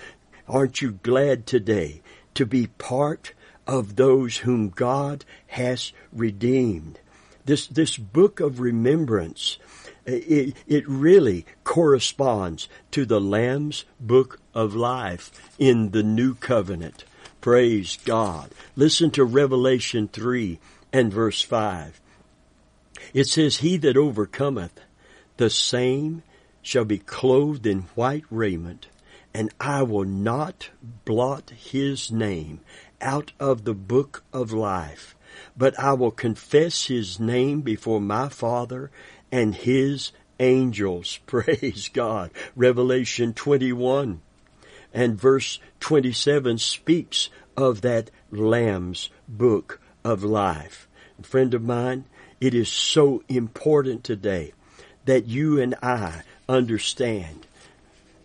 Aren't 0.47 0.81
you 0.81 0.93
glad 1.03 1.45
today 1.45 2.01
to 2.33 2.47
be 2.47 2.67
part 2.79 3.33
of 3.67 3.97
those 3.97 4.37
whom 4.37 4.69
God 4.69 5.25
has 5.45 5.93
redeemed? 6.11 6.99
This, 7.45 7.67
this 7.67 7.97
book 7.97 8.39
of 8.39 8.59
remembrance, 8.59 9.59
it, 10.07 10.55
it 10.65 10.89
really 10.89 11.45
corresponds 11.63 12.67
to 12.91 13.05
the 13.05 13.21
Lamb's 13.21 13.85
book 13.99 14.39
of 14.55 14.73
life 14.73 15.31
in 15.59 15.91
the 15.91 16.03
new 16.03 16.33
covenant. 16.33 17.03
Praise 17.47 17.97
God. 18.03 18.51
Listen 18.75 19.09
to 19.11 19.23
Revelation 19.23 20.09
3 20.09 20.59
and 20.91 21.13
verse 21.13 21.41
5. 21.41 22.01
It 23.13 23.29
says, 23.29 23.59
He 23.59 23.77
that 23.77 23.95
overcometh 23.95 24.81
the 25.37 25.49
same 25.49 26.23
shall 26.61 26.83
be 26.83 26.97
clothed 26.97 27.65
in 27.65 27.83
white 27.95 28.25
raiment, 28.29 28.87
and 29.33 29.49
I 29.61 29.83
will 29.83 30.03
not 30.03 30.71
blot 31.05 31.51
his 31.51 32.11
name 32.11 32.59
out 32.99 33.31
of 33.39 33.63
the 33.63 33.73
book 33.73 34.25
of 34.33 34.51
life, 34.51 35.15
but 35.55 35.79
I 35.79 35.93
will 35.93 36.11
confess 36.11 36.87
his 36.87 37.17
name 37.17 37.61
before 37.61 38.01
my 38.01 38.27
Father 38.27 38.91
and 39.31 39.55
his 39.55 40.11
angels. 40.37 41.19
Praise 41.25 41.89
God. 41.93 42.29
Revelation 42.57 43.33
21 43.33 44.19
and 44.93 45.19
verse 45.19 45.59
27 45.79 46.57
speaks 46.57 47.29
of 47.55 47.81
that 47.81 48.11
Lamb's 48.31 49.09
book 49.27 49.79
of 50.03 50.23
life. 50.23 50.87
Friend 51.21 51.53
of 51.53 51.63
mine, 51.63 52.05
it 52.39 52.53
is 52.53 52.69
so 52.69 53.23
important 53.27 54.03
today 54.03 54.53
that 55.05 55.25
you 55.25 55.59
and 55.59 55.73
I 55.81 56.21
understand 56.47 57.47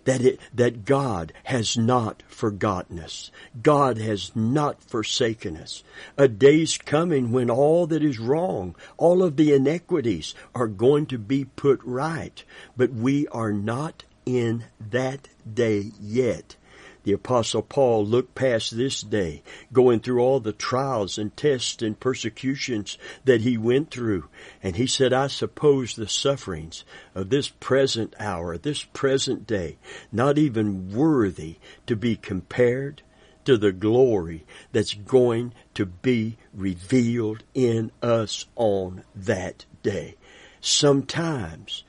that 0.04 0.20
it, 0.20 0.40
that 0.52 0.84
God 0.84 1.32
has 1.44 1.76
not 1.76 2.22
forgotten 2.26 2.98
us. 2.98 3.30
God 3.62 3.98
has 3.98 4.34
not 4.34 4.82
forsaken 4.82 5.56
us. 5.56 5.84
A 6.18 6.26
day's 6.28 6.76
coming 6.76 7.30
when 7.30 7.48
all 7.48 7.86
that 7.86 8.02
is 8.02 8.18
wrong, 8.18 8.74
all 8.96 9.22
of 9.22 9.36
the 9.36 9.52
inequities 9.54 10.34
are 10.54 10.66
going 10.66 11.06
to 11.06 11.18
be 11.18 11.44
put 11.44 11.80
right. 11.84 12.42
But 12.76 12.92
we 12.92 13.28
are 13.28 13.52
not 13.52 14.04
in 14.26 14.64
that 14.90 15.28
day 15.52 15.92
yet. 16.00 16.56
The 17.04 17.12
apostle 17.12 17.62
Paul 17.62 18.06
looked 18.06 18.36
past 18.36 18.76
this 18.76 19.00
day, 19.00 19.42
going 19.72 20.00
through 20.00 20.20
all 20.20 20.38
the 20.38 20.52
trials 20.52 21.18
and 21.18 21.36
tests 21.36 21.82
and 21.82 21.98
persecutions 21.98 22.96
that 23.24 23.40
he 23.40 23.58
went 23.58 23.90
through. 23.90 24.28
And 24.62 24.76
he 24.76 24.86
said, 24.86 25.12
I 25.12 25.26
suppose 25.26 25.96
the 25.96 26.08
sufferings 26.08 26.84
of 27.14 27.30
this 27.30 27.48
present 27.48 28.14
hour, 28.20 28.56
this 28.56 28.84
present 28.84 29.48
day, 29.48 29.78
not 30.12 30.38
even 30.38 30.92
worthy 30.92 31.56
to 31.86 31.96
be 31.96 32.14
compared 32.14 33.02
to 33.46 33.56
the 33.56 33.72
glory 33.72 34.44
that's 34.70 34.94
going 34.94 35.52
to 35.74 35.86
be 35.86 36.36
revealed 36.54 37.42
in 37.52 37.90
us 38.00 38.46
on 38.54 39.02
that 39.16 39.64
day. 39.82 40.14
Sometimes 40.60 41.82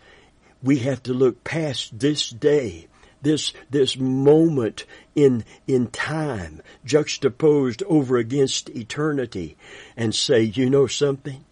we 0.63 0.79
have 0.79 1.03
to 1.03 1.13
look 1.13 1.43
past 1.43 1.99
this 1.99 2.29
day 2.29 2.87
this, 3.23 3.53
this 3.69 3.97
moment 3.97 4.85
in, 5.15 5.43
in 5.65 5.87
time 5.87 6.61
juxtaposed 6.85 7.81
over 7.83 8.17
against 8.17 8.69
eternity 8.69 9.57
and 9.97 10.13
say, 10.13 10.41
you 10.41 10.69
know 10.69 10.87
something? 10.87 11.43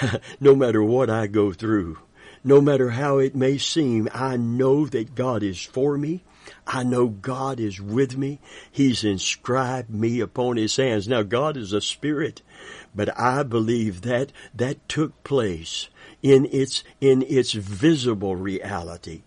no 0.40 0.54
matter 0.54 0.82
what 0.82 1.10
I 1.10 1.26
go 1.26 1.52
through, 1.52 1.98
no 2.44 2.60
matter 2.60 2.90
how 2.90 3.18
it 3.18 3.34
may 3.34 3.58
seem, 3.58 4.08
I 4.12 4.36
know 4.36 4.86
that 4.86 5.14
God 5.14 5.42
is 5.42 5.60
for 5.60 5.96
me. 5.96 6.22
I 6.66 6.84
know 6.84 7.08
God 7.08 7.58
is 7.58 7.80
with 7.80 8.16
me. 8.16 8.38
He's 8.70 9.02
inscribed 9.02 9.90
me 9.90 10.20
upon 10.20 10.56
his 10.56 10.76
hands. 10.76 11.08
Now 11.08 11.22
God 11.22 11.56
is 11.56 11.72
a 11.72 11.80
spirit, 11.80 12.42
but 12.94 13.18
I 13.18 13.42
believe 13.42 14.02
that 14.02 14.30
that 14.54 14.88
took 14.88 15.24
place 15.24 15.88
in 16.26 16.44
its, 16.46 16.82
in 17.00 17.22
its 17.22 17.52
visible 17.52 18.34
reality 18.34 19.22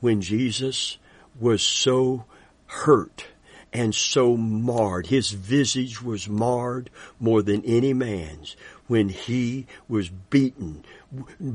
when 0.00 0.20
Jesus 0.20 0.98
was 1.40 1.62
so 1.62 2.26
hurt 2.66 3.28
and 3.72 3.94
so 3.94 4.36
marred. 4.36 5.06
His 5.06 5.30
visage 5.30 6.02
was 6.02 6.28
marred 6.28 6.90
more 7.18 7.40
than 7.40 7.64
any 7.64 7.94
man's 7.94 8.56
when 8.88 9.08
he 9.08 9.66
was 9.88 10.10
beaten, 10.10 10.84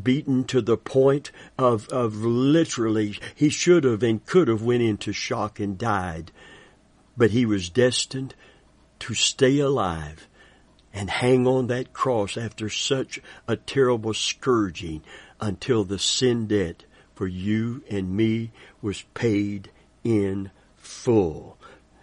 beaten 0.02 0.44
to 0.46 0.60
the 0.60 0.78
point 0.78 1.32
of, 1.56 1.88
of 1.90 2.16
literally, 2.16 3.16
he 3.36 3.50
should 3.50 3.84
have 3.84 4.02
and 4.02 4.26
could 4.26 4.48
have 4.48 4.64
went 4.64 4.82
into 4.82 5.14
shock 5.14 5.60
and 5.60 5.78
died. 5.78 6.32
But 7.16 7.30
he 7.30 7.46
was 7.46 7.70
destined 7.70 8.34
to 9.02 9.14
stay 9.14 9.60
alive 9.60 10.28
and 10.94 11.10
hang 11.10 11.48
on 11.48 11.68
that 11.68 11.94
cross 11.94 12.38
after 12.38 12.70
such 12.70 13.20
a 13.48 13.56
terrible 13.56 14.14
scourging 14.14 15.02
until 15.40 15.84
the 15.84 16.00
sin 16.00 16.48
debt 16.48 16.86
for 17.16 17.28
you 17.28 17.84
and 17.90 18.16
me 18.16 18.52
was 18.82 19.04
paid 19.14 19.70
in 20.04 20.52
full. 20.78 21.58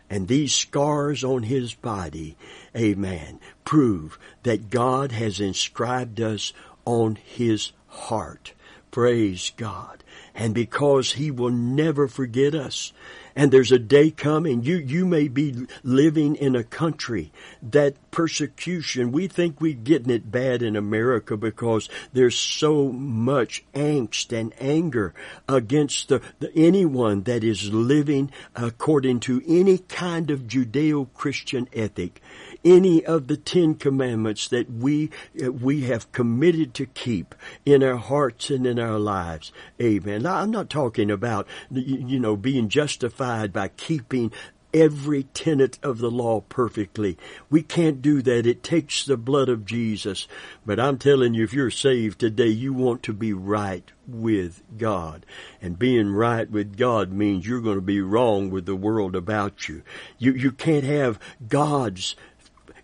And 0.09 0.29
these 0.29 0.55
scars 0.55 1.25
on 1.25 1.43
his 1.43 1.75
body, 1.75 2.37
amen, 2.77 3.41
prove 3.65 4.19
that 4.45 4.71
God 4.71 5.11
has 5.13 5.41
inscribed 5.41 6.21
us 6.21 6.53
on 6.85 7.17
his 7.17 7.73
heart. 7.89 8.53
Praise 8.91 9.53
God. 9.57 10.05
And 10.35 10.55
because 10.55 11.13
he 11.13 11.31
will 11.31 11.51
never 11.51 12.09
forget 12.09 12.55
us, 12.55 12.93
and 13.37 13.53
there's 13.53 13.71
a 13.71 13.79
day 13.79 14.11
coming. 14.11 14.63
You, 14.63 14.77
you 14.77 15.05
may 15.05 15.29
be 15.29 15.67
living 15.85 16.35
in 16.35 16.57
a 16.57 16.65
country 16.65 17.31
that 17.63 17.95
persecution, 18.11 19.13
we 19.13 19.29
think 19.29 19.61
we're 19.61 19.75
getting 19.75 20.11
it 20.11 20.31
bad 20.31 20.63
in 20.63 20.75
America 20.75 21.37
because 21.37 21.91
there's 22.15 22.37
so 22.37 22.91
much 22.91 23.63
angst 23.75 24.33
and 24.33 24.55
anger 24.59 25.13
against 25.47 26.09
the, 26.09 26.23
the 26.41 26.51
anyone 26.57 27.23
that 27.25 27.45
is 27.45 27.73
living 27.73 28.33
according 28.57 29.21
to 29.21 29.43
any 29.47 29.79
kind 29.79 30.31
of 30.31 30.47
Judeo-Christian 30.47 31.69
ethic 31.75 32.23
any 32.67 33.05
of 33.07 33.29
the 33.29 33.37
Ten 33.37 33.77
Commandments 33.77 34.49
that 34.49 34.69
we, 34.69 35.11
we 35.35 35.83
have 35.83 36.11
committed 36.11 36.75
to 36.75 36.87
keep 36.87 37.35
in 37.65 37.83
our 37.83 37.97
hearts 37.97 38.51
and 38.51 38.67
in 38.67 38.81
our 38.81 38.99
lives. 38.99 39.53
Amen. 39.81 40.23
Now, 40.23 40.39
I'm 40.39 40.51
not 40.51 40.69
talking 40.69 41.11
about, 41.11 41.47
you 41.71 42.19
know, 42.19 42.37
being 42.37 42.69
justified 42.69 43.53
by 43.53 43.69
keeping 43.69 44.33
every 44.75 45.23
tenet 45.23 45.79
of 45.83 45.99
the 45.99 46.11
law 46.11 46.41
perfectly. 46.41 47.17
We 47.49 47.63
can't 47.63 48.03
do 48.03 48.21
that. 48.23 48.47
It 48.47 48.63
takes 48.63 49.07
the 49.07 49.17
blood 49.17 49.49
of 49.49 49.65
Jesus. 49.65 50.29
But 50.67 50.79
I'm 50.79 50.99
telling 50.99 51.35
you, 51.35 51.45
if 51.45 51.55
you're 51.55 51.71
saved 51.71 52.19
today, 52.19 52.49
you 52.49 52.75
want 52.75 53.03
to 53.05 53.15
be 53.15 53.33
right 53.33 53.91
with 54.07 54.63
God. 54.77 55.25
And 55.63 55.79
being 55.79 56.11
right 56.11 56.51
with 56.51 56.77
God 56.77 57.13
means 57.13 57.47
you're 57.47 57.61
going 57.61 57.77
to 57.77 57.81
be 57.81 58.03
wrong 58.03 58.51
with 58.51 58.67
the 58.67 58.77
world 58.77 59.17
about 59.17 59.69
you. 59.69 59.83
You, 60.19 60.33
you 60.33 60.53
can't 60.53 60.85
have 60.85 61.19
God's 61.49 62.17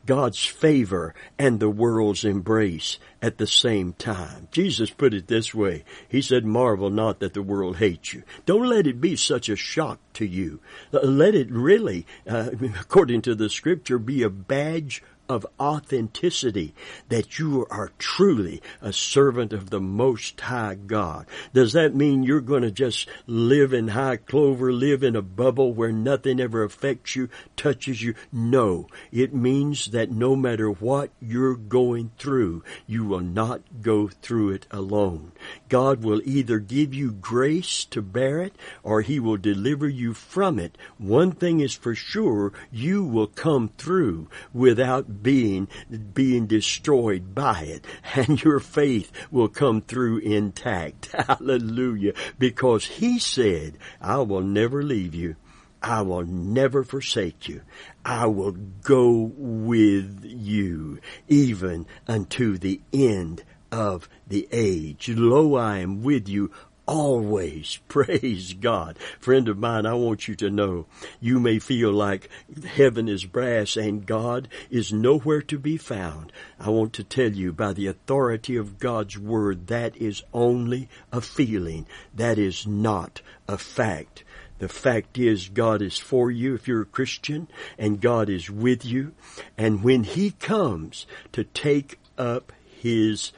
God's 0.07 0.45
favor 0.45 1.15
and 1.38 1.61
the 1.61 1.71
world's 1.71 2.25
embrace 2.25 2.99
at 3.21 3.38
the 3.38 3.47
same 3.47 3.93
time. 3.93 4.49
Jesus 4.51 4.91
put 4.91 5.15
it 5.15 5.29
this 5.29 5.55
way. 5.55 5.85
He 6.09 6.23
said, 6.23 6.45
marvel 6.45 6.91
not 6.91 7.21
that 7.21 7.35
the 7.35 7.43
world 7.43 7.77
hates 7.77 8.12
you. 8.12 8.23
Don't 8.45 8.69
let 8.69 8.87
it 8.87 9.01
be 9.01 9.17
such 9.17 9.49
a 9.49 9.57
shock 9.57 10.01
to 10.15 10.27
you. 10.27 10.61
Let 10.91 11.35
it 11.35 11.51
really, 11.51 12.07
uh, 12.29 12.51
according 12.81 13.23
to 13.23 13.35
the 13.35 13.49
scripture, 13.49 13.99
be 13.99 14.23
a 14.23 14.31
badge 14.31 15.03
of 15.33 15.47
authenticity 15.59 16.75
that 17.09 17.38
you 17.38 17.66
are 17.71 17.90
truly 17.99 18.62
a 18.81 18.92
servant 18.92 19.53
of 19.53 19.71
the 19.71 19.81
Most 19.81 20.40
High 20.40 20.75
God. 20.75 21.27
Does 21.55 21.73
that 21.73 21.95
mean 21.95 22.23
you're 22.23 22.40
going 22.40 22.62
to 22.62 22.71
just 22.71 23.09
live 23.27 23.73
in 23.73 23.88
high 23.88 24.16
clover, 24.16 24.73
live 24.73 25.03
in 25.03 25.16
a 25.16 25.23
bubble 25.23 25.73
where 25.73 25.90
nothing 25.90 26.38
ever 26.38 26.62
affects 26.62 27.16
you, 27.16 27.29
touches 27.57 28.03
you? 28.03 28.14
No. 28.31 28.87
It 29.11 29.35
means 29.35 29.87
that 29.87 30.11
no 30.11 30.37
matter 30.37 30.71
what 30.71 31.11
you're 31.21 31.57
going 31.57 32.11
through, 32.18 32.62
you 32.87 33.05
will 33.05 33.21
not 33.21 33.62
go 33.81 34.09
through 34.09 34.51
it 34.51 34.66
alone. 34.71 35.33
God 35.73 36.05
will 36.05 36.21
either 36.27 36.59
give 36.59 36.93
you 36.93 37.13
grace 37.13 37.87
to 37.87 38.03
bear 38.03 38.43
it 38.43 38.55
or 38.83 39.01
He 39.01 39.19
will 39.19 39.39
deliver 39.39 39.89
you 39.89 40.13
from 40.13 40.59
it. 40.59 40.77
One 40.99 41.33
thing 41.33 41.61
is 41.61 41.73
for 41.73 41.95
sure, 41.95 42.53
you 42.71 43.03
will 43.03 43.27
come 43.27 43.71
through 43.79 44.29
without 44.53 45.23
being, 45.23 45.69
being 46.13 46.47
destroyed 46.47 47.35
by 47.35 47.63
it 47.63 47.87
and 48.15 48.45
your 48.45 48.61
faith 48.61 49.11
will 49.31 49.49
come 49.49 49.81
through 49.81 50.19
intact. 50.19 51.11
Hallelujah. 51.27 52.13
Because 52.39 52.85
He 52.85 53.19
said, 53.19 53.79
I 53.99 54.19
will 54.19 54.43
never 54.43 54.83
leave 54.83 55.15
you. 55.15 55.37
I 55.83 56.03
will 56.03 56.27
never 56.27 56.85
forsake 56.85 57.49
you. 57.49 57.63
I 58.05 58.27
will 58.27 58.53
go 58.53 59.33
with 59.35 60.23
you 60.23 60.99
even 61.29 61.87
unto 62.07 62.59
the 62.59 62.83
end 62.93 63.43
of 63.73 64.09
the 64.29 64.47
age. 64.53 65.09
Lo, 65.09 65.57
I 65.57 65.79
am 65.79 66.03
with 66.03 66.29
you 66.29 66.53
always. 66.87 67.79
Praise 67.89 68.53
God. 68.53 68.99
Friend 69.19 69.49
of 69.49 69.59
mine, 69.59 69.87
I 69.87 69.95
want 69.95 70.29
you 70.29 70.35
to 70.37 70.51
know 70.51 70.87
you 71.21 71.41
may 71.41 71.59
feel 71.59 71.93
like 71.93 72.29
heaven 72.65 73.09
is 73.09 73.25
brass 73.25 73.77
and 73.77 74.07
God 74.07 74.49
is 74.71 74.93
nowhere 74.93 75.43
to 75.43 75.59
be 75.59 75.77
found. 75.77 76.33
I 76.61 76.71
want 76.71 76.93
to 76.95 77.05
tell 77.05 77.33
you 77.33 77.53
by 77.53 77.73
the 77.73 77.87
authority 77.87 78.57
of 78.57 78.79
God's 78.79 79.19
word, 79.19 79.69
that 79.69 79.97
is 79.97 80.23
only 80.33 80.89
a 81.11 81.21
feeling. 81.21 81.87
That 82.15 82.39
is 82.39 82.67
not 82.67 83.23
a 83.49 83.59
fact. 83.59 84.25
The 84.59 84.69
fact 84.69 85.19
is 85.19 85.49
God 85.49 85.83
is 85.83 85.99
for 85.99 86.31
you 86.31 86.55
if 86.55 86.69
you're 86.69 86.83
a 86.83 86.87
Christian 86.87 87.49
and 87.79 88.01
God 88.01 88.29
is 88.29 88.49
with 88.49 88.85
you. 88.85 89.13
And 89.59 89.83
when 89.83 90.05
He 90.05 90.31
comes 90.31 91.07
to 91.33 91.43
take 91.43 91.99
up 92.17 92.53
His 92.81 93.33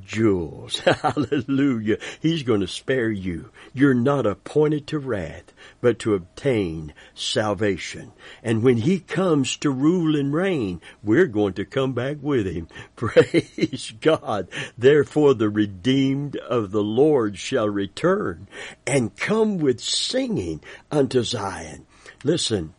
jewels. 0.00 0.78
Hallelujah. 0.80 1.98
He's 2.20 2.42
going 2.42 2.60
to 2.60 2.68
spare 2.68 3.10
you. 3.10 3.50
You're 3.72 3.94
not 3.94 4.26
appointed 4.26 4.86
to 4.88 4.98
wrath, 4.98 5.52
but 5.80 5.98
to 6.00 6.14
obtain 6.14 6.92
salvation. 7.14 8.12
And 8.42 8.62
when 8.62 8.78
he 8.78 9.00
comes 9.00 9.56
to 9.58 9.70
rule 9.70 10.16
and 10.16 10.32
reign, 10.32 10.80
we're 11.02 11.26
going 11.26 11.54
to 11.54 11.64
come 11.64 11.92
back 11.92 12.18
with 12.20 12.46
him. 12.46 12.68
Praise 12.96 13.92
God. 14.00 14.48
Therefore 14.76 15.34
the 15.34 15.48
redeemed 15.48 16.36
of 16.36 16.70
the 16.70 16.82
Lord 16.82 17.38
shall 17.38 17.68
return 17.68 18.48
and 18.86 19.16
come 19.16 19.58
with 19.58 19.80
singing 19.80 20.60
unto 20.90 21.22
Zion. 21.22 21.86
Listen, 22.24 22.74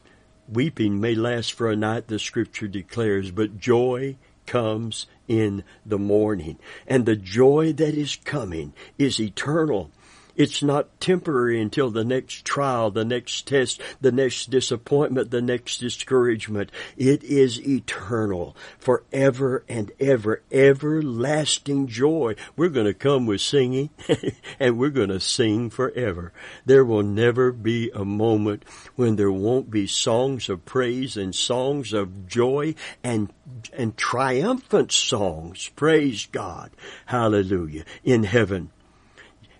weeping 0.48 1.00
may 1.00 1.16
last 1.16 1.54
for 1.54 1.70
a 1.70 1.76
night, 1.76 2.08
the 2.08 2.20
scripture 2.20 2.68
declares, 2.68 3.32
but 3.32 3.58
joy 3.58 4.18
comes 4.46 5.06
in 5.30 5.64
the 5.86 6.00
morning. 6.00 6.58
And 6.88 7.06
the 7.06 7.16
joy 7.16 7.72
that 7.74 7.94
is 7.94 8.18
coming 8.18 8.74
is 8.98 9.22
eternal. 9.22 9.92
It's 10.40 10.64
not 10.64 11.02
temporary 11.02 11.60
until 11.60 11.92
the 11.92 12.06
next 12.06 12.46
trial, 12.46 12.92
the 12.92 13.04
next 13.04 13.46
test, 13.46 13.82
the 14.00 14.14
next 14.14 14.50
disappointment, 14.50 15.32
the 15.32 15.42
next 15.42 15.80
discouragement. 15.80 16.72
It 16.96 17.26
is 17.26 17.60
eternal, 17.68 18.56
forever 18.78 19.66
and 19.68 19.92
ever, 20.00 20.42
everlasting 20.50 21.88
joy. 21.88 22.36
We're 22.56 22.70
going 22.70 22.86
to 22.86 22.94
come 22.94 23.26
with 23.26 23.42
singing 23.42 23.90
and 24.62 24.78
we're 24.78 24.92
going 24.92 25.10
to 25.10 25.20
sing 25.20 25.70
forever. 25.70 26.32
There 26.66 26.86
will 26.86 27.04
never 27.04 27.52
be 27.52 27.92
a 27.94 28.06
moment 28.06 28.64
when 28.96 29.18
there 29.18 29.34
won't 29.34 29.70
be 29.70 29.88
songs 29.88 30.48
of 30.48 30.64
praise 30.64 31.18
and 31.18 31.36
songs 31.36 31.92
of 31.92 32.30
joy 32.30 32.76
and, 33.04 33.34
and 33.74 33.98
triumphant 33.98 34.94
songs. 34.94 35.68
Praise 35.76 36.28
God. 36.28 36.72
Hallelujah. 37.08 37.84
In 38.06 38.24
heaven. 38.24 38.72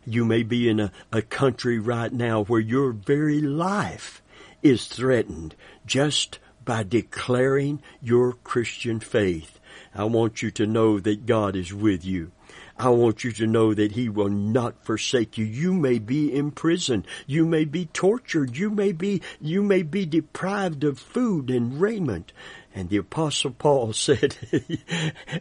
You 0.10 0.26
may 0.26 0.42
be 0.42 0.68
in 0.68 0.80
a, 0.80 0.92
a 1.12 1.22
country 1.22 1.78
right 1.78 2.12
now 2.12 2.44
where 2.44 2.60
your 2.60 2.92
very 2.92 3.42
life 3.42 4.24
is 4.64 4.88
threatened 4.88 5.56
just 5.86 6.40
by 6.66 6.84
declaring 6.84 7.82
your 8.02 8.34
Christian 8.34 9.00
faith. 9.00 9.60
I 9.94 10.06
want 10.06 10.42
you 10.42 10.50
to 10.52 10.66
know 10.66 11.00
that 11.00 11.28
God 11.28 11.56
is 11.56 11.74
with 11.74 12.04
you. 12.04 12.32
I 12.76 12.90
want 12.90 13.24
you 13.24 13.32
to 13.34 13.46
know 13.46 13.74
that 13.74 13.92
He 13.92 14.10
will 14.10 14.30
not 14.30 14.84
forsake 14.84 15.38
you. 15.38 15.46
You 15.46 15.74
may 15.74 16.00
be 16.00 16.34
in 16.34 16.52
prison. 16.52 17.06
You 17.28 17.46
may 17.46 17.66
be 17.66 17.86
tortured. 17.86 18.58
You 18.58 18.72
may 18.72 18.94
be, 18.94 19.22
you 19.40 19.62
may 19.62 19.84
be 19.84 20.06
deprived 20.06 20.84
of 20.84 20.98
food 20.98 21.52
and 21.52 21.80
raiment. 21.80 22.34
And 22.74 22.90
the 22.90 22.98
apostle 22.98 23.52
Paul 23.52 23.94
said, 23.94 24.38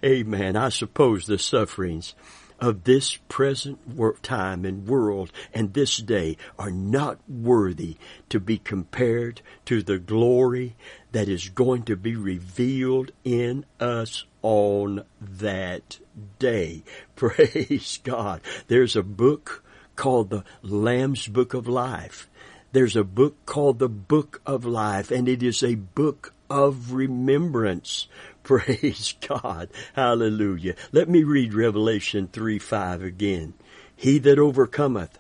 Amen. 0.05 0.57
I 0.57 0.69
suppose 0.69 1.27
the 1.27 1.39
sufferings 1.39 2.15
of 2.61 2.85
this 2.85 3.17
present 3.29 3.79
time 4.23 4.65
and 4.65 4.87
world 4.87 5.31
and 5.55 5.75
this 5.75 5.99
day 5.99 6.37
are 6.59 6.71
not 6.71 7.19
worthy 7.29 7.97
to 8.29 8.41
be 8.41 8.59
compared 8.59 9.41
to 9.65 9.83
the 9.83 9.99
glory 9.99 10.77
that 11.13 11.29
is 11.29 11.49
going 11.49 11.83
to 11.85 11.97
be 11.97 12.17
revealed 12.17 13.11
in 13.25 13.65
us 13.81 14.25
on 14.43 15.05
that 15.21 15.99
day. 16.39 16.83
Praise 17.17 18.01
God. 18.03 18.41
There's 18.67 18.97
a 18.97 19.03
book 19.03 19.63
called 19.97 20.31
the 20.31 20.45
Lamb's 20.63 21.27
Book 21.27 21.55
of 21.55 21.67
Life. 21.67 22.29
There's 22.73 22.97
a 22.97 23.05
book 23.05 23.35
called 23.47 23.79
the 23.79 23.89
Book 23.89 24.41
of 24.47 24.65
Life 24.65 25.11
and 25.11 25.29
it 25.29 25.43
is 25.43 25.63
a 25.63 25.75
book 25.75 26.35
of 26.51 26.93
remembrance 26.93 28.09
Praise 28.67 29.15
God. 29.29 29.69
Hallelujah. 29.93 30.75
Let 30.91 31.07
me 31.07 31.23
read 31.23 31.53
Revelation 31.53 32.31
3 32.33 32.59
5 32.59 33.03
again. 33.03 33.53
He 33.95 34.19
that 34.21 34.39
overcometh, 34.39 35.19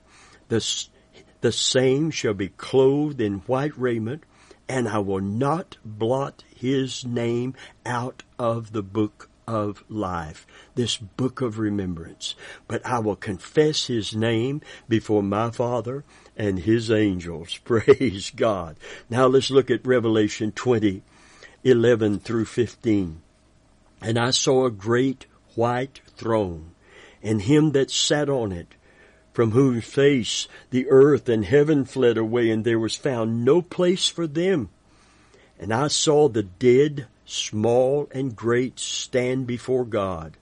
the, 0.48 0.86
the 1.42 1.52
same 1.52 2.10
shall 2.10 2.32
be 2.32 2.48
clothed 2.48 3.20
in 3.20 3.40
white 3.40 3.78
raiment, 3.78 4.24
and 4.66 4.88
I 4.88 5.00
will 5.00 5.20
not 5.20 5.76
blot 5.84 6.42
his 6.56 7.04
name 7.04 7.52
out 7.84 8.22
of 8.38 8.72
the 8.72 8.82
book 8.82 9.28
of 9.46 9.84
life, 9.90 10.46
this 10.74 10.96
book 10.96 11.42
of 11.42 11.58
remembrance. 11.58 12.34
But 12.66 12.84
I 12.86 12.98
will 13.00 13.16
confess 13.16 13.88
his 13.88 14.16
name 14.16 14.62
before 14.88 15.22
my 15.22 15.50
Father 15.50 16.02
and 16.34 16.60
his 16.60 16.90
angels. 16.90 17.58
Praise 17.64 18.30
God. 18.34 18.78
Now 19.10 19.26
let's 19.26 19.50
look 19.50 19.70
at 19.70 19.86
Revelation 19.86 20.50
20 20.52 21.02
11 21.64 22.21
through 22.21 22.44
15. 22.44 23.21
And 24.01 24.18
I 24.18 24.31
saw 24.31 24.64
a 24.64 24.71
great 24.71 25.27
white 25.55 26.01
throne, 26.16 26.71
and 27.23 27.42
him 27.42 27.73
that 27.73 27.90
sat 27.90 28.29
on 28.29 28.53
it, 28.53 28.75
from 29.33 29.51
whose 29.51 29.85
face 29.85 30.47
the 30.71 30.88
earth 30.88 31.29
and 31.29 31.44
heaven 31.44 31.85
fled 31.85 32.16
away, 32.16 32.51
and 32.51 32.64
there 32.64 32.79
was 32.79 32.94
found 32.94 33.44
no 33.44 33.61
place 33.61 34.09
for 34.09 34.27
them. 34.27 34.68
And 35.59 35.73
I 35.73 35.88
saw 35.88 36.29
the 36.29 36.44
dead, 36.44 37.07
small 37.25 38.09
and 38.12 38.37
great, 38.37 38.79
stand 38.79 39.47
before 39.47 39.85
God, 39.85 40.37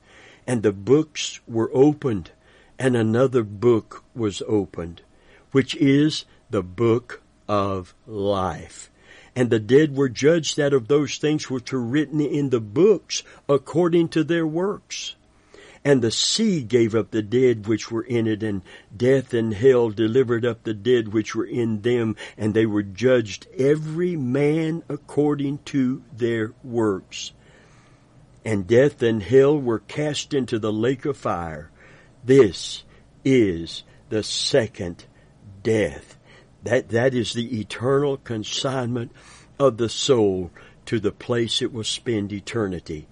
and 0.47 0.63
the 0.63 0.73
books 0.73 1.41
were 1.47 1.71
opened, 1.73 2.31
and 2.79 2.95
another 2.95 3.43
book 3.43 4.05
was 4.15 4.43
opened, 4.47 5.01
which 5.53 5.75
is 5.77 6.27
the 6.51 6.63
book 6.63 7.23
of 7.49 7.95
life 8.07 8.91
and 9.37 9.51
the 9.51 9.61
dead 9.61 9.94
were 9.94 10.09
judged 10.09 10.59
out 10.59 10.72
of 10.72 10.88
those 10.88 11.18
things 11.18 11.51
which 11.51 11.70
were 11.70 11.81
written 11.81 12.22
in 12.22 12.49
the 12.49 12.61
books 12.61 13.22
according 13.49 14.09
to 14.09 14.25
their 14.25 14.46
works. 14.46 15.14
And 15.85 16.03
the 16.03 16.11
sea 16.11 16.62
gave 16.62 16.94
up 16.96 17.11
the 17.11 17.22
dead 17.22 17.68
which 17.68 17.92
were 17.92 18.03
in 18.03 18.27
it, 18.27 18.42
and 18.42 18.62
death 18.96 19.35
and 19.35 19.55
hell 19.55 19.90
delivered 19.90 20.44
up 20.44 20.64
the 20.64 20.75
dead 20.75 21.12
which 21.12 21.37
were 21.37 21.44
in 21.44 21.83
them, 21.83 22.16
and 22.37 22.55
they 22.55 22.66
were 22.66 22.83
judged 22.83 23.46
every 23.57 24.16
man 24.16 24.83
according 24.88 25.59
to 25.66 26.03
their 26.16 26.55
works. 26.64 27.33
And 28.44 28.66
death 28.66 29.03
and 29.03 29.22
hell 29.22 29.57
were 29.57 29.79
cast 29.81 30.35
into 30.35 30.59
the 30.59 30.72
lake 30.72 31.05
of 31.05 31.16
fire. 31.16 31.70
This 32.25 32.83
is 33.25 33.85
the 34.09 34.25
second 34.25 35.05
death. 35.62 36.16
That, 36.67 36.89
that 36.89 37.15
is 37.15 37.33
the 37.33 37.61
eternal 37.61 38.17
consignment 38.17 39.13
of 39.57 39.77
the 39.77 39.89
soul 39.89 40.51
to 40.87 40.99
the 40.99 41.13
place 41.13 41.63
it 41.63 41.73
will 41.73 41.85
spend 41.85 42.33
eternity. 42.33 43.07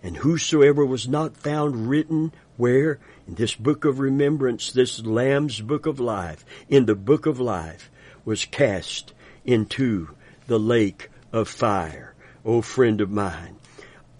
And 0.00 0.18
whosoever 0.18 0.86
was 0.86 1.08
not 1.08 1.36
found 1.36 1.88
written 1.88 2.32
where? 2.56 3.00
In 3.26 3.34
this 3.34 3.56
book 3.56 3.84
of 3.84 3.98
remembrance, 3.98 4.70
this 4.70 5.04
Lamb's 5.04 5.60
book 5.60 5.86
of 5.86 5.98
life, 5.98 6.44
in 6.68 6.86
the 6.86 6.94
book 6.94 7.26
of 7.26 7.40
life, 7.40 7.90
was 8.24 8.44
cast 8.44 9.12
into 9.44 10.10
the 10.46 10.60
lake 10.60 11.10
of 11.32 11.48
fire. 11.48 12.14
O 12.44 12.62
friend 12.62 13.00
of 13.00 13.10
mine, 13.10 13.56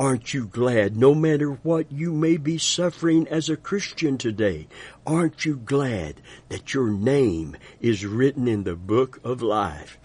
Aren't 0.00 0.32
you 0.32 0.46
glad, 0.46 0.96
no 0.96 1.14
matter 1.14 1.50
what 1.50 1.92
you 1.92 2.14
may 2.14 2.38
be 2.38 2.56
suffering 2.56 3.28
as 3.28 3.50
a 3.50 3.56
Christian 3.56 4.16
today, 4.16 4.66
aren't 5.06 5.44
you 5.44 5.56
glad 5.56 6.22
that 6.48 6.72
your 6.72 6.88
name 6.88 7.54
is 7.82 8.06
written 8.06 8.48
in 8.48 8.64
the 8.64 8.76
book 8.76 9.20
of 9.22 9.42
life? 9.42 9.98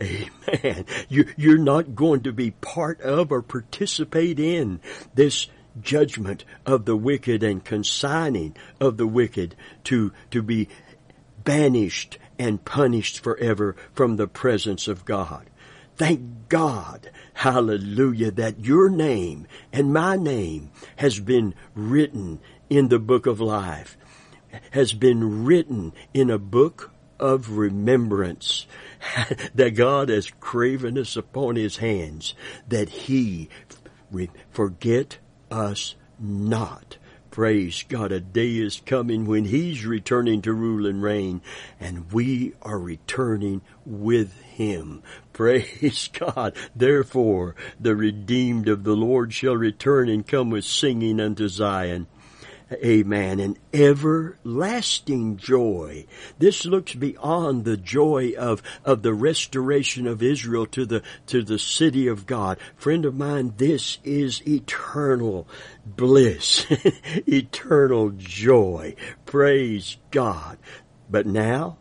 Amen. 0.00 0.84
You, 1.08 1.26
you're 1.36 1.58
not 1.58 1.96
going 1.96 2.20
to 2.22 2.32
be 2.32 2.52
part 2.52 3.00
of 3.00 3.32
or 3.32 3.42
participate 3.42 4.38
in 4.38 4.78
this 5.14 5.48
judgment 5.82 6.44
of 6.64 6.84
the 6.84 6.96
wicked 6.96 7.42
and 7.42 7.64
consigning 7.64 8.54
of 8.80 8.98
the 8.98 9.06
wicked 9.06 9.56
to, 9.82 10.12
to 10.30 10.42
be 10.42 10.68
banished 11.42 12.18
and 12.38 12.64
punished 12.64 13.18
forever 13.18 13.74
from 13.94 14.14
the 14.14 14.28
presence 14.28 14.86
of 14.86 15.04
God. 15.04 15.49
Thank 16.00 16.48
God, 16.48 17.10
hallelujah, 17.34 18.30
that 18.30 18.64
your 18.64 18.88
name 18.88 19.46
and 19.70 19.92
my 19.92 20.16
name 20.16 20.70
has 20.96 21.20
been 21.20 21.52
written 21.74 22.40
in 22.70 22.88
the 22.88 22.98
book 22.98 23.26
of 23.26 23.38
life, 23.38 23.98
has 24.70 24.94
been 24.94 25.44
written 25.44 25.92
in 26.14 26.30
a 26.30 26.38
book 26.38 26.90
of 27.18 27.58
remembrance 27.58 28.66
that 29.54 29.74
God 29.74 30.08
has 30.08 30.30
graven 30.40 30.96
us 30.96 31.18
upon 31.18 31.56
his 31.56 31.76
hands, 31.76 32.34
that 32.66 32.88
he 32.88 33.50
forget 34.50 35.18
us 35.50 35.96
not. 36.18 36.96
Praise 37.30 37.84
God, 37.88 38.10
a 38.10 38.18
day 38.18 38.56
is 38.56 38.82
coming 38.84 39.24
when 39.24 39.44
He's 39.44 39.86
returning 39.86 40.42
to 40.42 40.52
rule 40.52 40.84
and 40.84 41.00
reign, 41.00 41.42
and 41.78 42.10
we 42.10 42.54
are 42.60 42.78
returning 42.78 43.60
with 43.86 44.36
Him. 44.40 45.04
Praise 45.32 46.08
God. 46.12 46.56
Therefore, 46.74 47.54
the 47.78 47.94
redeemed 47.94 48.68
of 48.68 48.82
the 48.82 48.96
Lord 48.96 49.32
shall 49.32 49.56
return 49.56 50.08
and 50.08 50.26
come 50.26 50.50
with 50.50 50.64
singing 50.64 51.20
unto 51.20 51.46
Zion. 51.48 52.08
Amen. 52.72 53.40
An 53.40 53.56
everlasting 53.72 55.36
joy. 55.36 56.06
This 56.38 56.64
looks 56.64 56.94
beyond 56.94 57.64
the 57.64 57.76
joy 57.76 58.32
of, 58.38 58.62
of 58.84 59.02
the 59.02 59.12
restoration 59.12 60.06
of 60.06 60.22
Israel 60.22 60.66
to 60.66 60.86
the, 60.86 61.02
to 61.26 61.42
the 61.42 61.58
city 61.58 62.06
of 62.06 62.26
God. 62.26 62.58
Friend 62.76 63.04
of 63.04 63.16
mine, 63.16 63.54
this 63.56 63.98
is 64.04 64.46
eternal 64.46 65.48
bliss, 65.84 66.66
eternal 67.26 68.10
joy. 68.10 68.94
Praise 69.26 69.96
God. 70.12 70.58
But 71.10 71.26
now, 71.26 71.76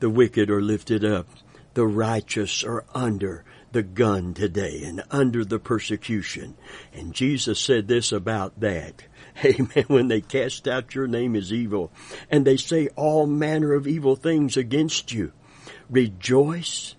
the 0.00 0.10
wicked 0.10 0.50
are 0.50 0.62
lifted 0.62 1.04
up. 1.04 1.28
The 1.74 1.86
righteous 1.86 2.64
are 2.64 2.84
under 2.94 3.44
the 3.72 3.82
gun 3.82 4.34
today 4.34 4.82
and 4.84 5.02
under 5.10 5.44
the 5.44 5.58
persecution. 5.58 6.54
And 6.92 7.14
Jesus 7.14 7.58
said 7.58 7.88
this 7.88 8.12
about 8.12 8.60
that. 8.60 9.02
Amen. 9.44 9.84
When 9.86 10.08
they 10.08 10.20
cast 10.20 10.68
out 10.68 10.94
your 10.94 11.06
name 11.06 11.36
as 11.36 11.52
evil 11.52 11.90
and 12.30 12.44
they 12.44 12.56
say 12.56 12.88
all 12.96 13.26
manner 13.26 13.72
of 13.72 13.86
evil 13.86 14.16
things 14.16 14.56
against 14.56 15.12
you, 15.12 15.32
rejoice 15.88 16.94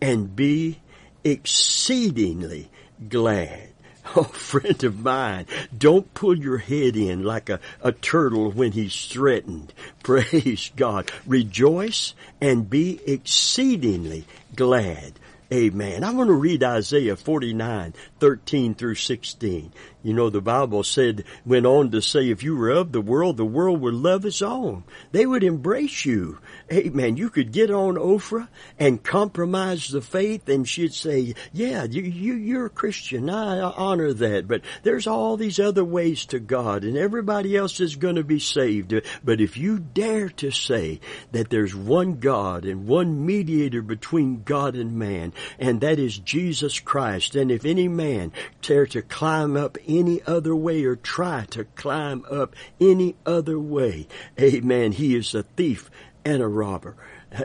and 0.00 0.34
be 0.34 0.80
exceedingly 1.22 2.70
glad. 3.08 3.70
Oh, 4.16 4.24
friend 4.24 4.84
of 4.84 5.00
mine, 5.00 5.46
don't 5.76 6.12
pull 6.12 6.38
your 6.38 6.58
head 6.58 6.94
in 6.94 7.24
like 7.24 7.48
a, 7.48 7.58
a 7.80 7.90
turtle 7.90 8.50
when 8.50 8.72
he's 8.72 9.06
threatened. 9.06 9.72
Praise 10.02 10.70
God. 10.76 11.10
Rejoice 11.26 12.14
and 12.38 12.68
be 12.68 13.00
exceedingly 13.06 14.26
glad. 14.54 15.14
Amen. 15.50 16.04
I 16.04 16.10
want 16.12 16.28
to 16.28 16.34
read 16.34 16.62
Isaiah 16.62 17.16
49, 17.16 17.94
13 18.24 18.74
through 18.74 18.94
16. 18.94 19.70
You 20.02 20.14
know, 20.14 20.30
the 20.30 20.40
Bible 20.40 20.82
said, 20.82 21.24
went 21.44 21.66
on 21.66 21.90
to 21.90 22.00
say, 22.00 22.30
if 22.30 22.42
you 22.42 22.56
were 22.56 22.70
of 22.70 22.92
the 22.92 23.00
world, 23.02 23.36
the 23.36 23.44
world 23.44 23.82
would 23.82 23.92
love 23.92 24.24
its 24.24 24.40
own. 24.40 24.84
They 25.12 25.26
would 25.26 25.44
embrace 25.44 26.06
you. 26.06 26.38
Hey, 26.68 26.88
man, 26.88 27.18
You 27.18 27.28
could 27.28 27.52
get 27.52 27.70
on 27.70 27.96
Oprah 27.96 28.48
and 28.78 29.02
compromise 29.02 29.88
the 29.88 30.00
faith 30.00 30.48
and 30.48 30.66
she'd 30.66 30.94
say, 30.94 31.34
yeah, 31.52 31.84
you, 31.84 32.02
you, 32.02 32.34
you're 32.34 32.66
a 32.66 32.70
Christian. 32.70 33.28
I 33.28 33.60
honor 33.60 34.14
that. 34.14 34.48
But 34.48 34.62
there's 34.82 35.06
all 35.06 35.36
these 35.36 35.60
other 35.60 35.84
ways 35.84 36.24
to 36.26 36.38
God 36.38 36.84
and 36.84 36.96
everybody 36.96 37.54
else 37.56 37.78
is 37.80 37.96
going 37.96 38.16
to 38.16 38.24
be 38.24 38.38
saved. 38.38 38.94
But 39.22 39.40
if 39.42 39.58
you 39.58 39.78
dare 39.78 40.30
to 40.30 40.50
say 40.50 41.00
that 41.32 41.50
there's 41.50 41.74
one 41.74 42.20
God 42.20 42.64
and 42.64 42.86
one 42.86 43.26
mediator 43.26 43.82
between 43.82 44.44
God 44.44 44.76
and 44.76 44.98
man, 44.98 45.34
and 45.58 45.82
that 45.82 45.98
is 45.98 46.18
Jesus 46.18 46.80
Christ, 46.80 47.36
and 47.36 47.50
if 47.50 47.66
any 47.66 47.88
man 47.88 48.13
dare 48.62 48.86
to 48.86 49.02
climb 49.02 49.56
up 49.56 49.78
any 49.86 50.22
other 50.22 50.54
way 50.54 50.84
or 50.84 50.96
try 50.96 51.44
to 51.50 51.64
climb 51.64 52.24
up 52.30 52.54
any 52.80 53.16
other 53.26 53.58
way. 53.58 54.06
Amen. 54.40 54.92
He 54.92 55.14
is 55.14 55.34
a 55.34 55.42
thief 55.42 55.90
and 56.24 56.42
a 56.42 56.48
robber. 56.48 56.96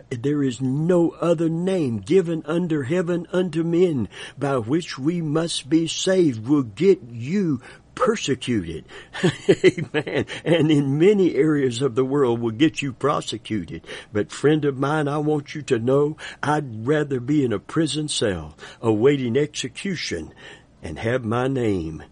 There 0.09 0.43
is 0.43 0.61
no 0.61 1.11
other 1.11 1.49
name 1.49 1.99
given 1.99 2.43
under 2.45 2.83
heaven 2.83 3.25
unto 3.31 3.63
men 3.63 4.07
by 4.37 4.57
which 4.57 4.99
we 4.99 5.21
must 5.21 5.69
be 5.69 5.87
saved 5.87 6.47
will 6.47 6.63
get 6.63 7.01
you 7.09 7.61
persecuted. 7.99 8.85
Amen. 9.49 10.25
And 10.45 10.71
in 10.71 10.97
many 10.97 11.35
areas 11.35 11.81
of 11.81 11.95
the 11.95 12.05
world 12.05 12.39
will 12.39 12.51
get 12.51 12.81
you 12.81 12.93
prosecuted. 12.93 13.85
But 14.13 14.31
friend 14.31 14.63
of 14.63 14.77
mine, 14.77 15.07
I 15.07 15.17
want 15.17 15.53
you 15.53 15.61
to 15.63 15.79
know 15.79 16.15
I'd 16.41 16.87
rather 16.87 17.19
be 17.19 17.43
in 17.43 17.51
a 17.51 17.59
prison 17.59 18.07
cell 18.07 18.55
awaiting 18.81 19.35
execution 19.35 20.33
and 20.81 20.99
have 20.99 21.23
my 21.23 21.47
name 21.47 22.03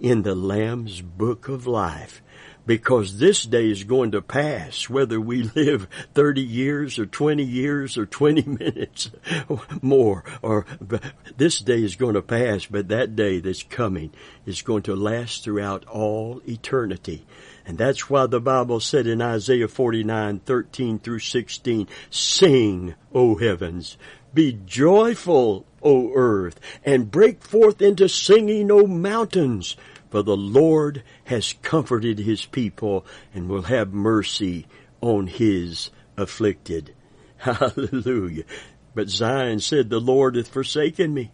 in 0.00 0.22
the 0.22 0.34
Lamb's 0.34 1.00
book 1.00 1.48
of 1.48 1.66
life 1.66 2.22
because 2.66 3.18
this 3.18 3.44
day 3.44 3.70
is 3.70 3.84
going 3.84 4.10
to 4.10 4.20
pass, 4.20 4.90
whether 4.90 5.20
we 5.20 5.42
live 5.54 5.88
30 6.14 6.42
years 6.42 6.98
or 6.98 7.06
20 7.06 7.42
years 7.42 7.96
or 7.96 8.04
20 8.04 8.42
minutes 8.58 9.10
more, 9.80 10.24
or 10.42 10.66
this 11.36 11.60
day 11.60 11.82
is 11.82 11.96
going 11.96 12.14
to 12.14 12.22
pass, 12.22 12.66
but 12.66 12.88
that 12.88 13.16
day 13.16 13.38
that's 13.38 13.62
coming 13.62 14.12
is 14.44 14.62
going 14.62 14.82
to 14.82 14.96
last 14.96 15.44
throughout 15.44 15.86
all 15.86 16.42
eternity. 16.48 17.24
And 17.64 17.78
that's 17.78 18.08
why 18.08 18.26
the 18.26 18.40
Bible 18.40 18.78
said 18.78 19.06
in 19.06 19.20
Isaiah 19.20 19.68
49, 19.68 20.40
13 20.40 20.98
through 20.98 21.18
16, 21.18 21.88
sing, 22.10 22.94
O 23.12 23.36
heavens, 23.36 23.96
be 24.34 24.58
joyful, 24.66 25.66
O 25.82 26.12
earth, 26.14 26.60
and 26.84 27.10
break 27.10 27.42
forth 27.42 27.80
into 27.80 28.08
singing, 28.08 28.70
O 28.70 28.86
mountains, 28.86 29.76
for 30.10 30.22
the 30.22 30.36
Lord 30.36 31.02
has 31.24 31.54
comforted 31.62 32.18
his 32.18 32.44
people 32.44 33.04
and 33.34 33.48
will 33.48 33.62
have 33.62 33.92
mercy 33.92 34.66
on 35.00 35.26
his 35.26 35.90
afflicted. 36.16 36.94
Hallelujah. 37.36 38.44
But 38.94 39.10
Zion 39.10 39.60
said, 39.60 39.90
the 39.90 40.00
Lord 40.00 40.36
hath 40.36 40.48
forsaken 40.48 41.12
me. 41.12 41.30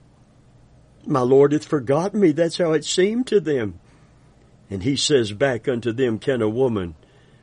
My 1.06 1.20
Lord 1.20 1.52
hath 1.52 1.64
forgotten 1.64 2.20
me. 2.20 2.32
That's 2.32 2.58
how 2.58 2.72
it 2.72 2.84
seemed 2.84 3.26
to 3.28 3.40
them. 3.40 3.78
And 4.68 4.82
he 4.82 4.96
says 4.96 5.32
back 5.32 5.68
unto 5.68 5.92
them, 5.92 6.18
can 6.18 6.42
a 6.42 6.48
woman 6.48 6.94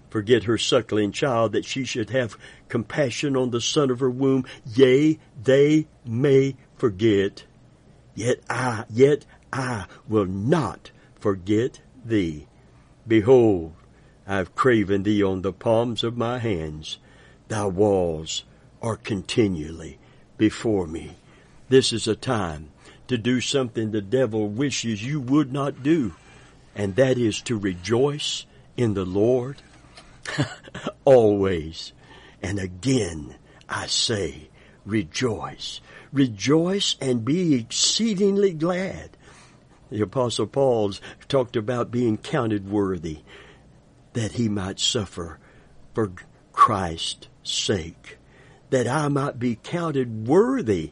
forget 0.10 0.44
her 0.44 0.58
suckling 0.58 1.12
child 1.12 1.52
that 1.54 1.66
she 1.66 1.86
should 1.86 2.10
have 2.10 2.38
compassion 2.68 3.36
on 3.36 3.52
the 3.52 3.62
son 3.62 3.90
of 3.90 4.00
her 4.00 4.10
womb? 4.10 4.46
Yea, 4.66 5.20
they 5.42 5.88
may 6.06 6.56
forget. 6.76 7.44
Yet 8.16 8.40
I, 8.50 8.86
yet 8.90 9.26
I 9.54 9.86
will 10.08 10.26
not 10.26 10.92
forget 11.20 11.82
thee. 12.04 12.48
Behold, 13.08 13.74
I 14.28 14.38
have 14.38 14.56
graven 14.56 15.04
thee 15.04 15.24
on 15.24 15.42
the 15.42 15.54
palms 15.54 16.04
of 16.04 16.18
my 16.18 16.40
hands. 16.40 16.98
Thy 17.48 17.66
walls 17.66 18.44
are 18.82 18.96
continually 18.96 19.98
before 20.38 20.88
me. 20.88 21.18
This 21.70 21.92
is 21.92 22.08
a 22.08 22.16
time 22.16 22.70
to 23.08 23.18
do 23.18 23.42
something 23.42 23.92
the 23.92 24.02
devil 24.02 24.48
wishes 24.48 25.04
you 25.04 25.20
would 25.20 25.52
not 25.52 25.82
do, 25.82 26.14
and 26.76 26.96
that 26.96 27.18
is 27.18 27.42
to 27.42 27.58
rejoice 27.58 28.46
in 28.78 28.94
the 28.94 29.06
Lord 29.06 29.58
always. 31.06 31.94
And 32.42 32.60
again, 32.60 33.36
I 33.68 33.88
say, 33.88 34.50
rejoice. 34.86 35.82
Rejoice 36.12 36.96
and 37.02 37.26
be 37.26 37.56
exceedingly 37.56 38.54
glad. 38.54 39.12
The 39.92 40.02
apostle 40.02 40.48
Paul's 40.48 41.02
talked 41.28 41.56
about 41.56 41.92
being 41.92 42.18
counted 42.18 42.70
worthy 42.70 43.20
that 44.14 44.34
he 44.34 44.50
might 44.50 44.80
suffer 44.80 45.40
for 45.94 46.12
Christ's 46.54 47.28
sake, 47.44 48.18
that 48.70 48.88
I 48.88 49.08
might 49.08 49.40
be 49.40 49.56
counted 49.56 50.28
worthy 50.28 50.92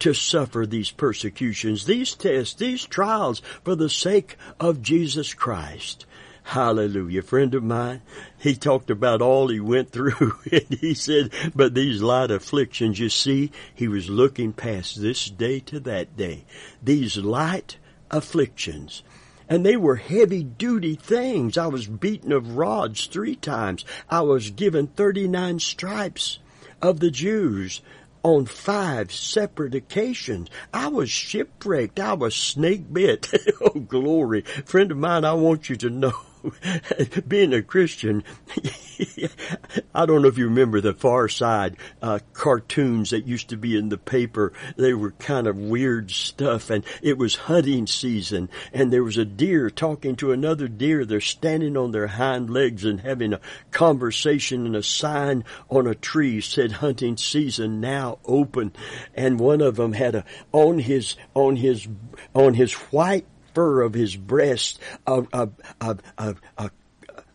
to 0.00 0.14
suffer 0.14 0.66
these 0.66 0.90
persecutions, 0.90 1.84
these 1.84 2.14
tests, 2.14 2.54
these 2.54 2.84
trials 2.84 3.40
for 3.62 3.76
the 3.76 3.88
sake 3.88 4.36
of 4.58 4.82
Jesus 4.82 5.32
Christ. 5.32 6.06
Hallelujah. 6.44 7.22
Friend 7.22 7.54
of 7.54 7.62
mine, 7.62 8.02
he 8.36 8.54
talked 8.54 8.90
about 8.90 9.22
all 9.22 9.48
he 9.48 9.60
went 9.60 9.90
through 9.90 10.38
and 10.52 10.66
he 10.80 10.92
said, 10.92 11.32
but 11.54 11.74
these 11.74 12.02
light 12.02 12.30
afflictions, 12.30 12.98
you 12.98 13.08
see, 13.08 13.52
he 13.74 13.88
was 13.88 14.10
looking 14.10 14.52
past 14.52 15.00
this 15.00 15.30
day 15.30 15.60
to 15.60 15.80
that 15.80 16.16
day. 16.16 16.44
These 16.82 17.16
light 17.16 17.78
afflictions. 18.10 19.02
And 19.48 19.64
they 19.64 19.76
were 19.76 19.96
heavy 19.96 20.42
duty 20.42 20.94
things. 20.94 21.56
I 21.56 21.66
was 21.66 21.86
beaten 21.86 22.32
of 22.32 22.56
rods 22.56 23.06
three 23.06 23.36
times. 23.36 23.84
I 24.10 24.22
was 24.22 24.50
given 24.50 24.88
39 24.88 25.58
stripes 25.58 26.38
of 26.80 27.00
the 27.00 27.10
Jews 27.10 27.80
on 28.22 28.46
five 28.46 29.12
separate 29.12 29.74
occasions. 29.74 30.48
I 30.72 30.88
was 30.88 31.10
shipwrecked. 31.10 31.98
I 31.98 32.14
was 32.14 32.34
snake 32.34 32.92
bit. 32.92 33.28
oh, 33.60 33.80
glory. 33.80 34.42
Friend 34.42 34.90
of 34.90 34.96
mine, 34.96 35.24
I 35.24 35.34
want 35.34 35.68
you 35.68 35.76
to 35.76 35.90
know 35.90 36.12
being 37.28 37.52
a 37.52 37.62
Christian, 37.62 38.24
I 39.94 40.06
don't 40.06 40.22
know 40.22 40.28
if 40.28 40.38
you 40.38 40.46
remember 40.46 40.80
the 40.80 40.94
Far 40.94 41.28
Side 41.28 41.76
uh, 42.00 42.18
cartoons 42.32 43.10
that 43.10 43.26
used 43.26 43.50
to 43.50 43.56
be 43.56 43.76
in 43.76 43.88
the 43.88 43.98
paper. 43.98 44.52
They 44.76 44.94
were 44.94 45.12
kind 45.12 45.46
of 45.46 45.56
weird 45.56 46.10
stuff, 46.10 46.70
and 46.70 46.84
it 47.02 47.18
was 47.18 47.36
hunting 47.36 47.86
season, 47.86 48.48
and 48.72 48.92
there 48.92 49.04
was 49.04 49.18
a 49.18 49.24
deer 49.24 49.70
talking 49.70 50.16
to 50.16 50.32
another 50.32 50.68
deer. 50.68 51.04
They're 51.04 51.20
standing 51.20 51.76
on 51.76 51.92
their 51.92 52.08
hind 52.08 52.50
legs 52.50 52.84
and 52.84 53.00
having 53.00 53.32
a 53.32 53.40
conversation, 53.70 54.66
and 54.66 54.76
a 54.76 54.82
sign 54.82 55.44
on 55.70 55.86
a 55.86 55.94
tree 55.94 56.40
said 56.40 56.72
"Hunting 56.72 57.16
season 57.16 57.80
now 57.80 58.18
open," 58.24 58.72
and 59.14 59.38
one 59.38 59.60
of 59.60 59.76
them 59.76 59.92
had 59.92 60.14
a 60.14 60.24
on 60.52 60.78
his 60.78 61.16
on 61.34 61.56
his 61.56 61.88
on 62.34 62.54
his 62.54 62.72
white 62.74 63.26
fur 63.54 63.82
of 63.82 63.94
his 63.94 64.16
breast 64.16 64.78
a, 65.06 65.24
a, 65.32 65.48
a, 65.80 66.36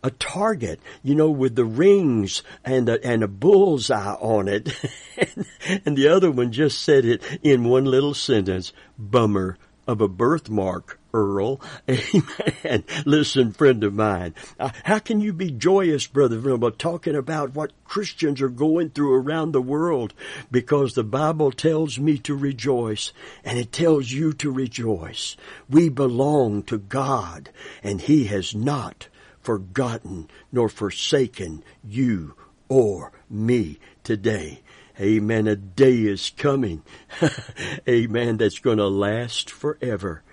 a, 0.04 0.12
target, 0.12 0.80
you 1.04 1.16
know, 1.16 1.30
with 1.30 1.56
the 1.56 1.66
rings 1.66 2.44
and 2.64 2.88
a, 2.88 3.04
and 3.06 3.24
a 3.24 3.28
bullseye 3.28 4.14
on 4.14 4.48
it. 4.48 4.70
and 5.86 5.98
the 5.98 6.08
other 6.08 6.32
one 6.32 6.52
just 6.52 6.82
said 6.82 7.04
it 7.04 7.22
in 7.44 7.66
one 7.66 7.86
little 7.86 8.14
sentence, 8.14 8.72
bummer 8.98 9.58
of 9.86 10.02
a 10.02 10.08
birthmark, 10.08 10.97
Earl. 11.14 11.62
Amen. 11.90 12.84
Listen, 13.06 13.52
friend 13.52 13.84
of 13.84 13.94
mine, 13.94 14.34
uh, 14.60 14.72
how 14.84 15.00
can 15.00 15.22
you 15.22 15.34
be 15.34 15.52
joyous, 15.52 16.08
Brother 16.08 16.38
Venable, 16.38 16.72
talking 16.72 17.16
about 17.16 17.54
what 17.54 17.72
Christians 17.86 18.42
are 18.42 18.50
going 18.50 18.90
through 18.90 19.14
around 19.14 19.52
the 19.52 19.62
world? 19.62 20.14
Because 20.52 20.94
the 20.94 21.04
Bible 21.04 21.52
tells 21.52 22.00
me 22.00 22.18
to 22.20 22.36
rejoice, 22.36 23.12
and 23.44 23.58
it 23.58 23.72
tells 23.72 24.12
you 24.12 24.34
to 24.34 24.52
rejoice. 24.52 25.36
We 25.70 25.90
belong 25.90 26.64
to 26.64 26.78
God, 26.78 27.50
and 27.84 28.02
He 28.02 28.26
has 28.26 28.54
not 28.54 29.08
forgotten 29.42 30.30
nor 30.52 30.68
forsaken 30.68 31.64
you 31.84 32.36
or 32.68 33.14
me 33.30 33.80
today. 34.04 34.62
Amen. 35.00 35.48
A 35.48 35.56
day 35.56 36.02
is 36.02 36.32
coming. 36.36 36.84
Amen. 37.88 38.38
That's 38.38 38.60
going 38.60 38.80
to 38.80 38.88
last 38.88 39.50
forever. 39.50 40.24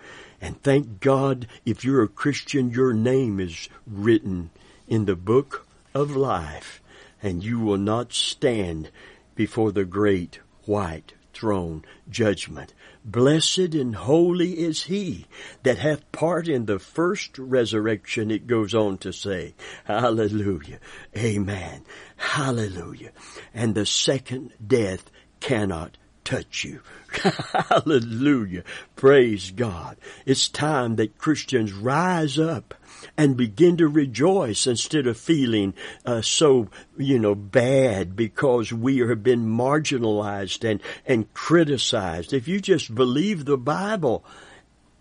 And 0.41 0.63
thank 0.63 1.01
God 1.01 1.47
if 1.65 1.85
you're 1.85 2.03
a 2.03 2.09
Christian, 2.09 2.71
your 2.71 2.93
name 2.93 3.41
is 3.41 3.69
written 3.87 4.51
in 4.87 5.05
the 5.05 5.17
book 5.17 5.67
of 5.95 6.17
life 6.17 6.83
and 7.23 7.43
you 7.43 7.59
will 7.59 7.79
not 7.79 8.13
stand 8.13 8.91
before 9.35 9.73
the 9.73 9.85
great 9.85 10.41
white 10.67 11.15
throne 11.33 11.85
judgment. 12.09 12.73
Blessed 13.05 13.75
and 13.75 13.95
holy 13.95 14.59
is 14.59 14.85
he 14.85 15.27
that 15.63 15.79
hath 15.79 16.11
part 16.13 16.49
in 16.49 16.67
the 16.67 16.79
first 16.79 17.39
resurrection, 17.39 18.31
it 18.31 18.47
goes 18.47 18.75
on 18.75 18.99
to 18.99 19.13
say. 19.13 19.55
Hallelujah. 19.85 20.79
Amen. 21.17 21.83
Hallelujah. 22.17 23.11
And 23.53 23.75
the 23.75 23.87
second 23.87 24.53
death 24.65 25.11
cannot 25.41 25.99
touch 26.25 26.65
you. 26.65 26.81
Hallelujah. 27.69 28.65
Praise 28.97 29.51
God. 29.51 29.97
It's 30.27 30.49
time 30.49 30.97
that 30.97 31.19
Christians 31.19 31.73
rise 31.73 32.39
up 32.39 32.75
and 33.17 33.37
begin 33.37 33.77
to 33.77 33.89
rejoice 33.89 34.67
instead 34.67 35.07
of 35.07 35.17
feeling 35.17 35.75
uh, 36.05 36.23
so, 36.23 36.69
you 36.97 37.19
know, 37.19 37.35
bad 37.35 38.17
because 38.17 38.73
we 38.73 38.99
have 38.99 39.23
been 39.23 39.47
marginalized 39.47 40.69
and, 40.69 40.81
and 41.07 41.33
criticized. 41.35 42.33
If 42.33 42.49
you 42.49 42.61
just 42.61 42.95
believe 42.95 43.45
the 43.45 43.59
Bible, 43.59 44.25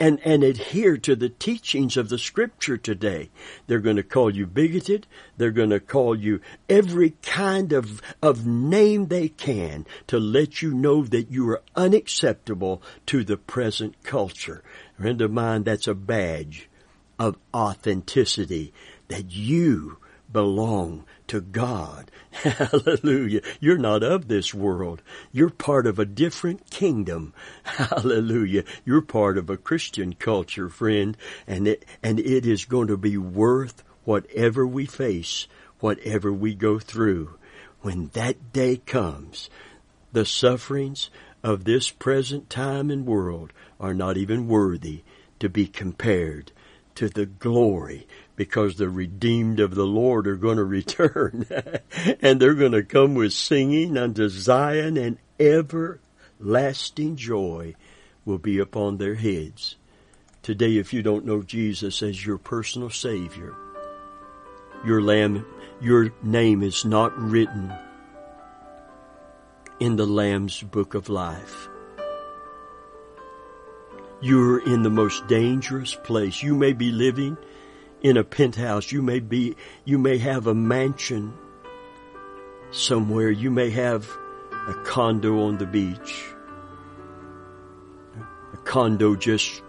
and, 0.03 0.19
and 0.25 0.43
adhere 0.43 0.97
to 0.97 1.15
the 1.15 1.29
teachings 1.29 1.95
of 1.95 2.09
the 2.09 2.17
scripture 2.17 2.75
today. 2.75 3.29
They're 3.67 3.79
going 3.79 3.95
to 3.95 4.03
call 4.03 4.35
you 4.35 4.45
bigoted. 4.45 5.07
They're 5.37 5.49
going 5.49 5.69
to 5.69 5.79
call 5.79 6.13
you 6.13 6.41
every 6.67 7.11
kind 7.21 7.71
of, 7.71 8.01
of 8.21 8.45
name 8.45 9.07
they 9.07 9.29
can 9.29 9.85
to 10.07 10.19
let 10.19 10.61
you 10.61 10.73
know 10.73 11.03
that 11.05 11.31
you 11.31 11.49
are 11.51 11.61
unacceptable 11.77 12.81
to 13.05 13.23
the 13.23 13.37
present 13.37 14.03
culture. 14.03 14.61
Friend 14.99 15.21
of 15.21 15.31
mine, 15.31 15.63
that's 15.63 15.87
a 15.87 15.95
badge 15.95 16.69
of 17.17 17.37
authenticity 17.53 18.73
that 19.07 19.31
you 19.31 19.99
belong 20.31 21.05
to 21.27 21.41
God. 21.41 22.11
Hallelujah. 22.31 23.41
You're 23.59 23.77
not 23.77 24.03
of 24.03 24.27
this 24.27 24.53
world. 24.53 25.01
You're 25.31 25.49
part 25.49 25.85
of 25.85 25.99
a 25.99 26.05
different 26.05 26.69
kingdom. 26.69 27.33
Hallelujah. 27.63 28.63
You're 28.85 29.01
part 29.01 29.37
of 29.37 29.49
a 29.49 29.57
Christian 29.57 30.13
culture, 30.13 30.69
friend, 30.69 31.15
and 31.47 31.67
it, 31.67 31.85
and 32.01 32.19
it 32.19 32.45
is 32.45 32.65
going 32.65 32.87
to 32.87 32.97
be 32.97 33.17
worth 33.17 33.83
whatever 34.03 34.65
we 34.65 34.85
face, 34.85 35.47
whatever 35.79 36.31
we 36.31 36.55
go 36.55 36.79
through. 36.79 37.37
When 37.81 38.07
that 38.13 38.53
day 38.53 38.77
comes, 38.77 39.49
the 40.11 40.25
sufferings 40.25 41.09
of 41.43 41.65
this 41.65 41.91
present 41.91 42.49
time 42.49 42.89
and 42.89 43.05
world 43.05 43.51
are 43.79 43.93
not 43.93 44.17
even 44.17 44.47
worthy 44.47 45.03
to 45.39 45.49
be 45.49 45.67
compared 45.67 46.51
to 46.95 47.09
the 47.09 47.25
glory 47.25 48.07
because 48.35 48.75
the 48.75 48.89
redeemed 48.89 49.59
of 49.59 49.75
the 49.75 49.85
Lord 49.85 50.27
are 50.27 50.35
going 50.35 50.57
to 50.57 50.63
return 50.63 51.45
and 52.21 52.39
they're 52.39 52.53
going 52.53 52.71
to 52.71 52.83
come 52.83 53.15
with 53.15 53.33
singing 53.33 53.97
unto 53.97 54.29
Zion 54.29 54.97
and 54.97 55.17
everlasting 55.39 57.15
joy 57.15 57.75
will 58.25 58.37
be 58.37 58.59
upon 58.59 58.97
their 58.97 59.15
heads. 59.15 59.75
Today, 60.41 60.77
if 60.77 60.93
you 60.93 61.01
don't 61.01 61.25
know 61.25 61.41
Jesus 61.41 62.01
as 62.03 62.25
your 62.25 62.37
personal 62.37 62.89
Savior, 62.89 63.55
your 64.85 65.01
lamb, 65.01 65.45
your 65.81 66.11
name 66.21 66.63
is 66.63 66.83
not 66.83 67.17
written 67.17 67.73
in 69.79 69.95
the 69.95 70.05
Lamb's 70.05 70.61
book 70.61 70.93
of 70.93 71.09
life. 71.09 71.69
You're 74.21 74.65
in 74.65 74.83
the 74.83 74.89
most 74.89 75.27
dangerous 75.27 75.95
place. 75.95 76.41
You 76.41 76.55
may 76.55 76.73
be 76.73 76.91
living 76.91 77.37
in 78.03 78.17
a 78.17 78.23
penthouse. 78.23 78.91
You 78.91 79.01
may 79.01 79.19
be, 79.19 79.55
you 79.85 79.97
may 79.97 80.17
have 80.19 80.45
a 80.45 80.53
mansion 80.53 81.33
somewhere. 82.71 83.31
You 83.31 83.49
may 83.49 83.69
have 83.71 84.07
a 84.67 84.73
condo 84.83 85.45
on 85.45 85.57
the 85.57 85.65
beach. 85.65 86.25
A 88.53 88.57
condo 88.57 89.15
just 89.15 89.63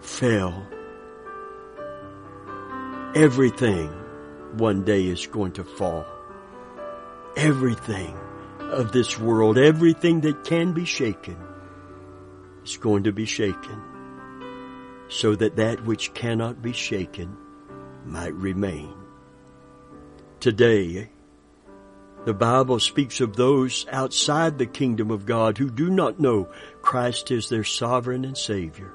fell. 0.00 0.66
Everything 3.14 3.88
one 4.56 4.84
day 4.84 5.06
is 5.06 5.26
going 5.26 5.52
to 5.52 5.64
fall. 5.64 6.06
Everything 7.36 8.16
of 8.60 8.92
this 8.92 9.18
world, 9.18 9.58
everything 9.58 10.20
that 10.22 10.44
can 10.44 10.72
be 10.72 10.84
shaken 10.84 11.36
is 12.64 12.76
going 12.76 13.04
to 13.04 13.12
be 13.12 13.26
shaken 13.26 13.82
so 15.08 15.34
that 15.36 15.56
that 15.56 15.84
which 15.84 16.12
cannot 16.14 16.62
be 16.62 16.72
shaken 16.72 17.36
might 18.06 18.34
remain. 18.34 18.94
Today, 20.40 21.08
the 22.24 22.34
Bible 22.34 22.80
speaks 22.80 23.20
of 23.20 23.36
those 23.36 23.86
outside 23.90 24.58
the 24.58 24.66
kingdom 24.66 25.10
of 25.10 25.26
God 25.26 25.58
who 25.58 25.70
do 25.70 25.90
not 25.90 26.18
know 26.18 26.48
Christ 26.82 27.30
is 27.30 27.48
their 27.48 27.64
sovereign 27.64 28.24
and 28.24 28.36
Savior. 28.36 28.92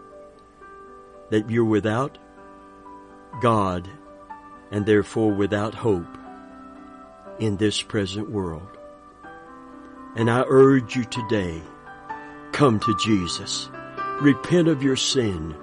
That 1.29 1.49
you're 1.49 1.63
without 1.63 2.17
God 3.41 3.87
and 4.71 4.85
therefore 4.85 5.31
without 5.31 5.73
hope 5.73 6.17
in 7.39 7.57
this 7.57 7.81
present 7.81 8.29
world. 8.29 8.77
And 10.15 10.29
I 10.29 10.43
urge 10.47 10.95
you 10.95 11.05
today, 11.05 11.61
come 12.51 12.79
to 12.81 12.97
Jesus. 12.97 13.69
Repent 14.19 14.67
of 14.67 14.83
your 14.83 14.97
sin 14.97 15.55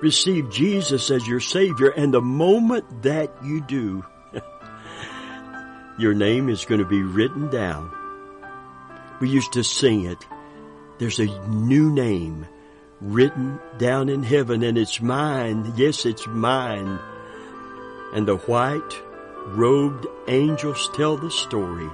receive 0.00 0.50
Jesus 0.50 1.10
as 1.10 1.26
your 1.26 1.40
Savior, 1.40 1.88
and 1.88 2.12
the 2.12 2.20
moment 2.20 3.02
that 3.02 3.30
you 3.42 3.60
do, 3.60 4.04
your 5.98 6.14
name 6.14 6.48
is 6.48 6.64
going 6.64 6.80
to 6.80 6.86
be 6.86 7.02
written 7.02 7.48
down. 7.50 7.90
We 9.20 9.30
used 9.30 9.54
to 9.54 9.64
sing 9.64 10.04
it. 10.04 10.26
There's 10.98 11.18
a 11.18 11.48
new 11.48 11.90
name 11.90 12.46
written 13.00 13.58
down 13.78 14.08
in 14.08 14.22
heaven, 14.22 14.62
and 14.62 14.76
it's 14.76 15.00
mine. 15.00 15.72
Yes, 15.76 16.04
it's 16.06 16.26
mine. 16.26 16.98
And 18.12 18.26
the 18.26 18.36
white 18.36 19.02
robed 19.46 20.06
angels 20.28 20.90
tell 20.94 21.16
the 21.16 21.30
story. 21.30 21.88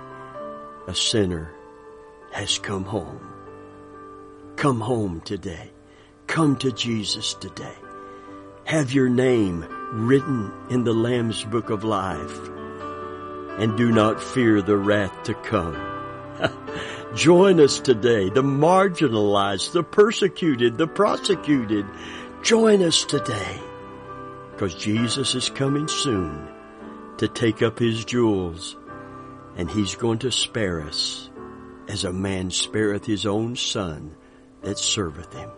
A 0.89 0.95
sinner 0.95 1.53
has 2.33 2.59
come 2.59 2.85
home. 2.85 3.21
Come 4.57 4.81
home 4.81 5.21
today. 5.21 5.71
Come 6.27 6.57
to 6.57 6.73
Jesus 6.73 7.35
today 7.35 7.75
have 8.65 8.93
your 8.93 9.09
name 9.09 9.67
written 9.93 10.53
in 10.71 10.85
the 10.85 10.95
Lamb's 10.95 11.45
book 11.45 11.71
of 11.71 11.85
life 11.85 12.39
and 13.59 13.77
do 13.77 13.93
not 13.93 14.23
fear 14.23 14.63
the 14.63 14.77
wrath 14.77 15.25
to 15.25 15.35
come. 15.35 15.77
Join 17.15 17.61
us 17.61 17.81
today, 17.81 18.31
the 18.31 18.43
marginalized, 18.43 19.73
the 19.73 19.83
persecuted, 19.83 20.79
the 20.79 20.87
prosecuted. 20.87 21.85
Join 22.43 22.83
us 22.83 23.05
today 23.05 23.61
because 24.53 24.75
Jesus 24.75 25.35
is 25.35 25.51
coming 25.51 25.89
soon 25.89 26.49
to 27.19 27.29
take 27.29 27.63
up 27.63 27.79
his 27.79 28.05
jewels 28.05 28.77
and 29.57 29.71
he's 29.71 29.97
going 29.97 30.21
to 30.21 30.33
spare 30.33 30.81
us 30.81 31.31
as 31.89 32.05
a 32.05 32.13
man 32.13 32.51
spareth 32.51 33.05
his 33.05 33.27
own 33.27 33.57
son 33.57 34.17
that 34.63 34.79
serveth 34.79 35.33
him. 35.35 35.51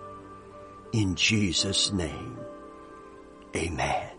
In 0.92 1.14
Jesus' 1.14 1.92
name. 1.92 2.43
Amen. 3.56 4.13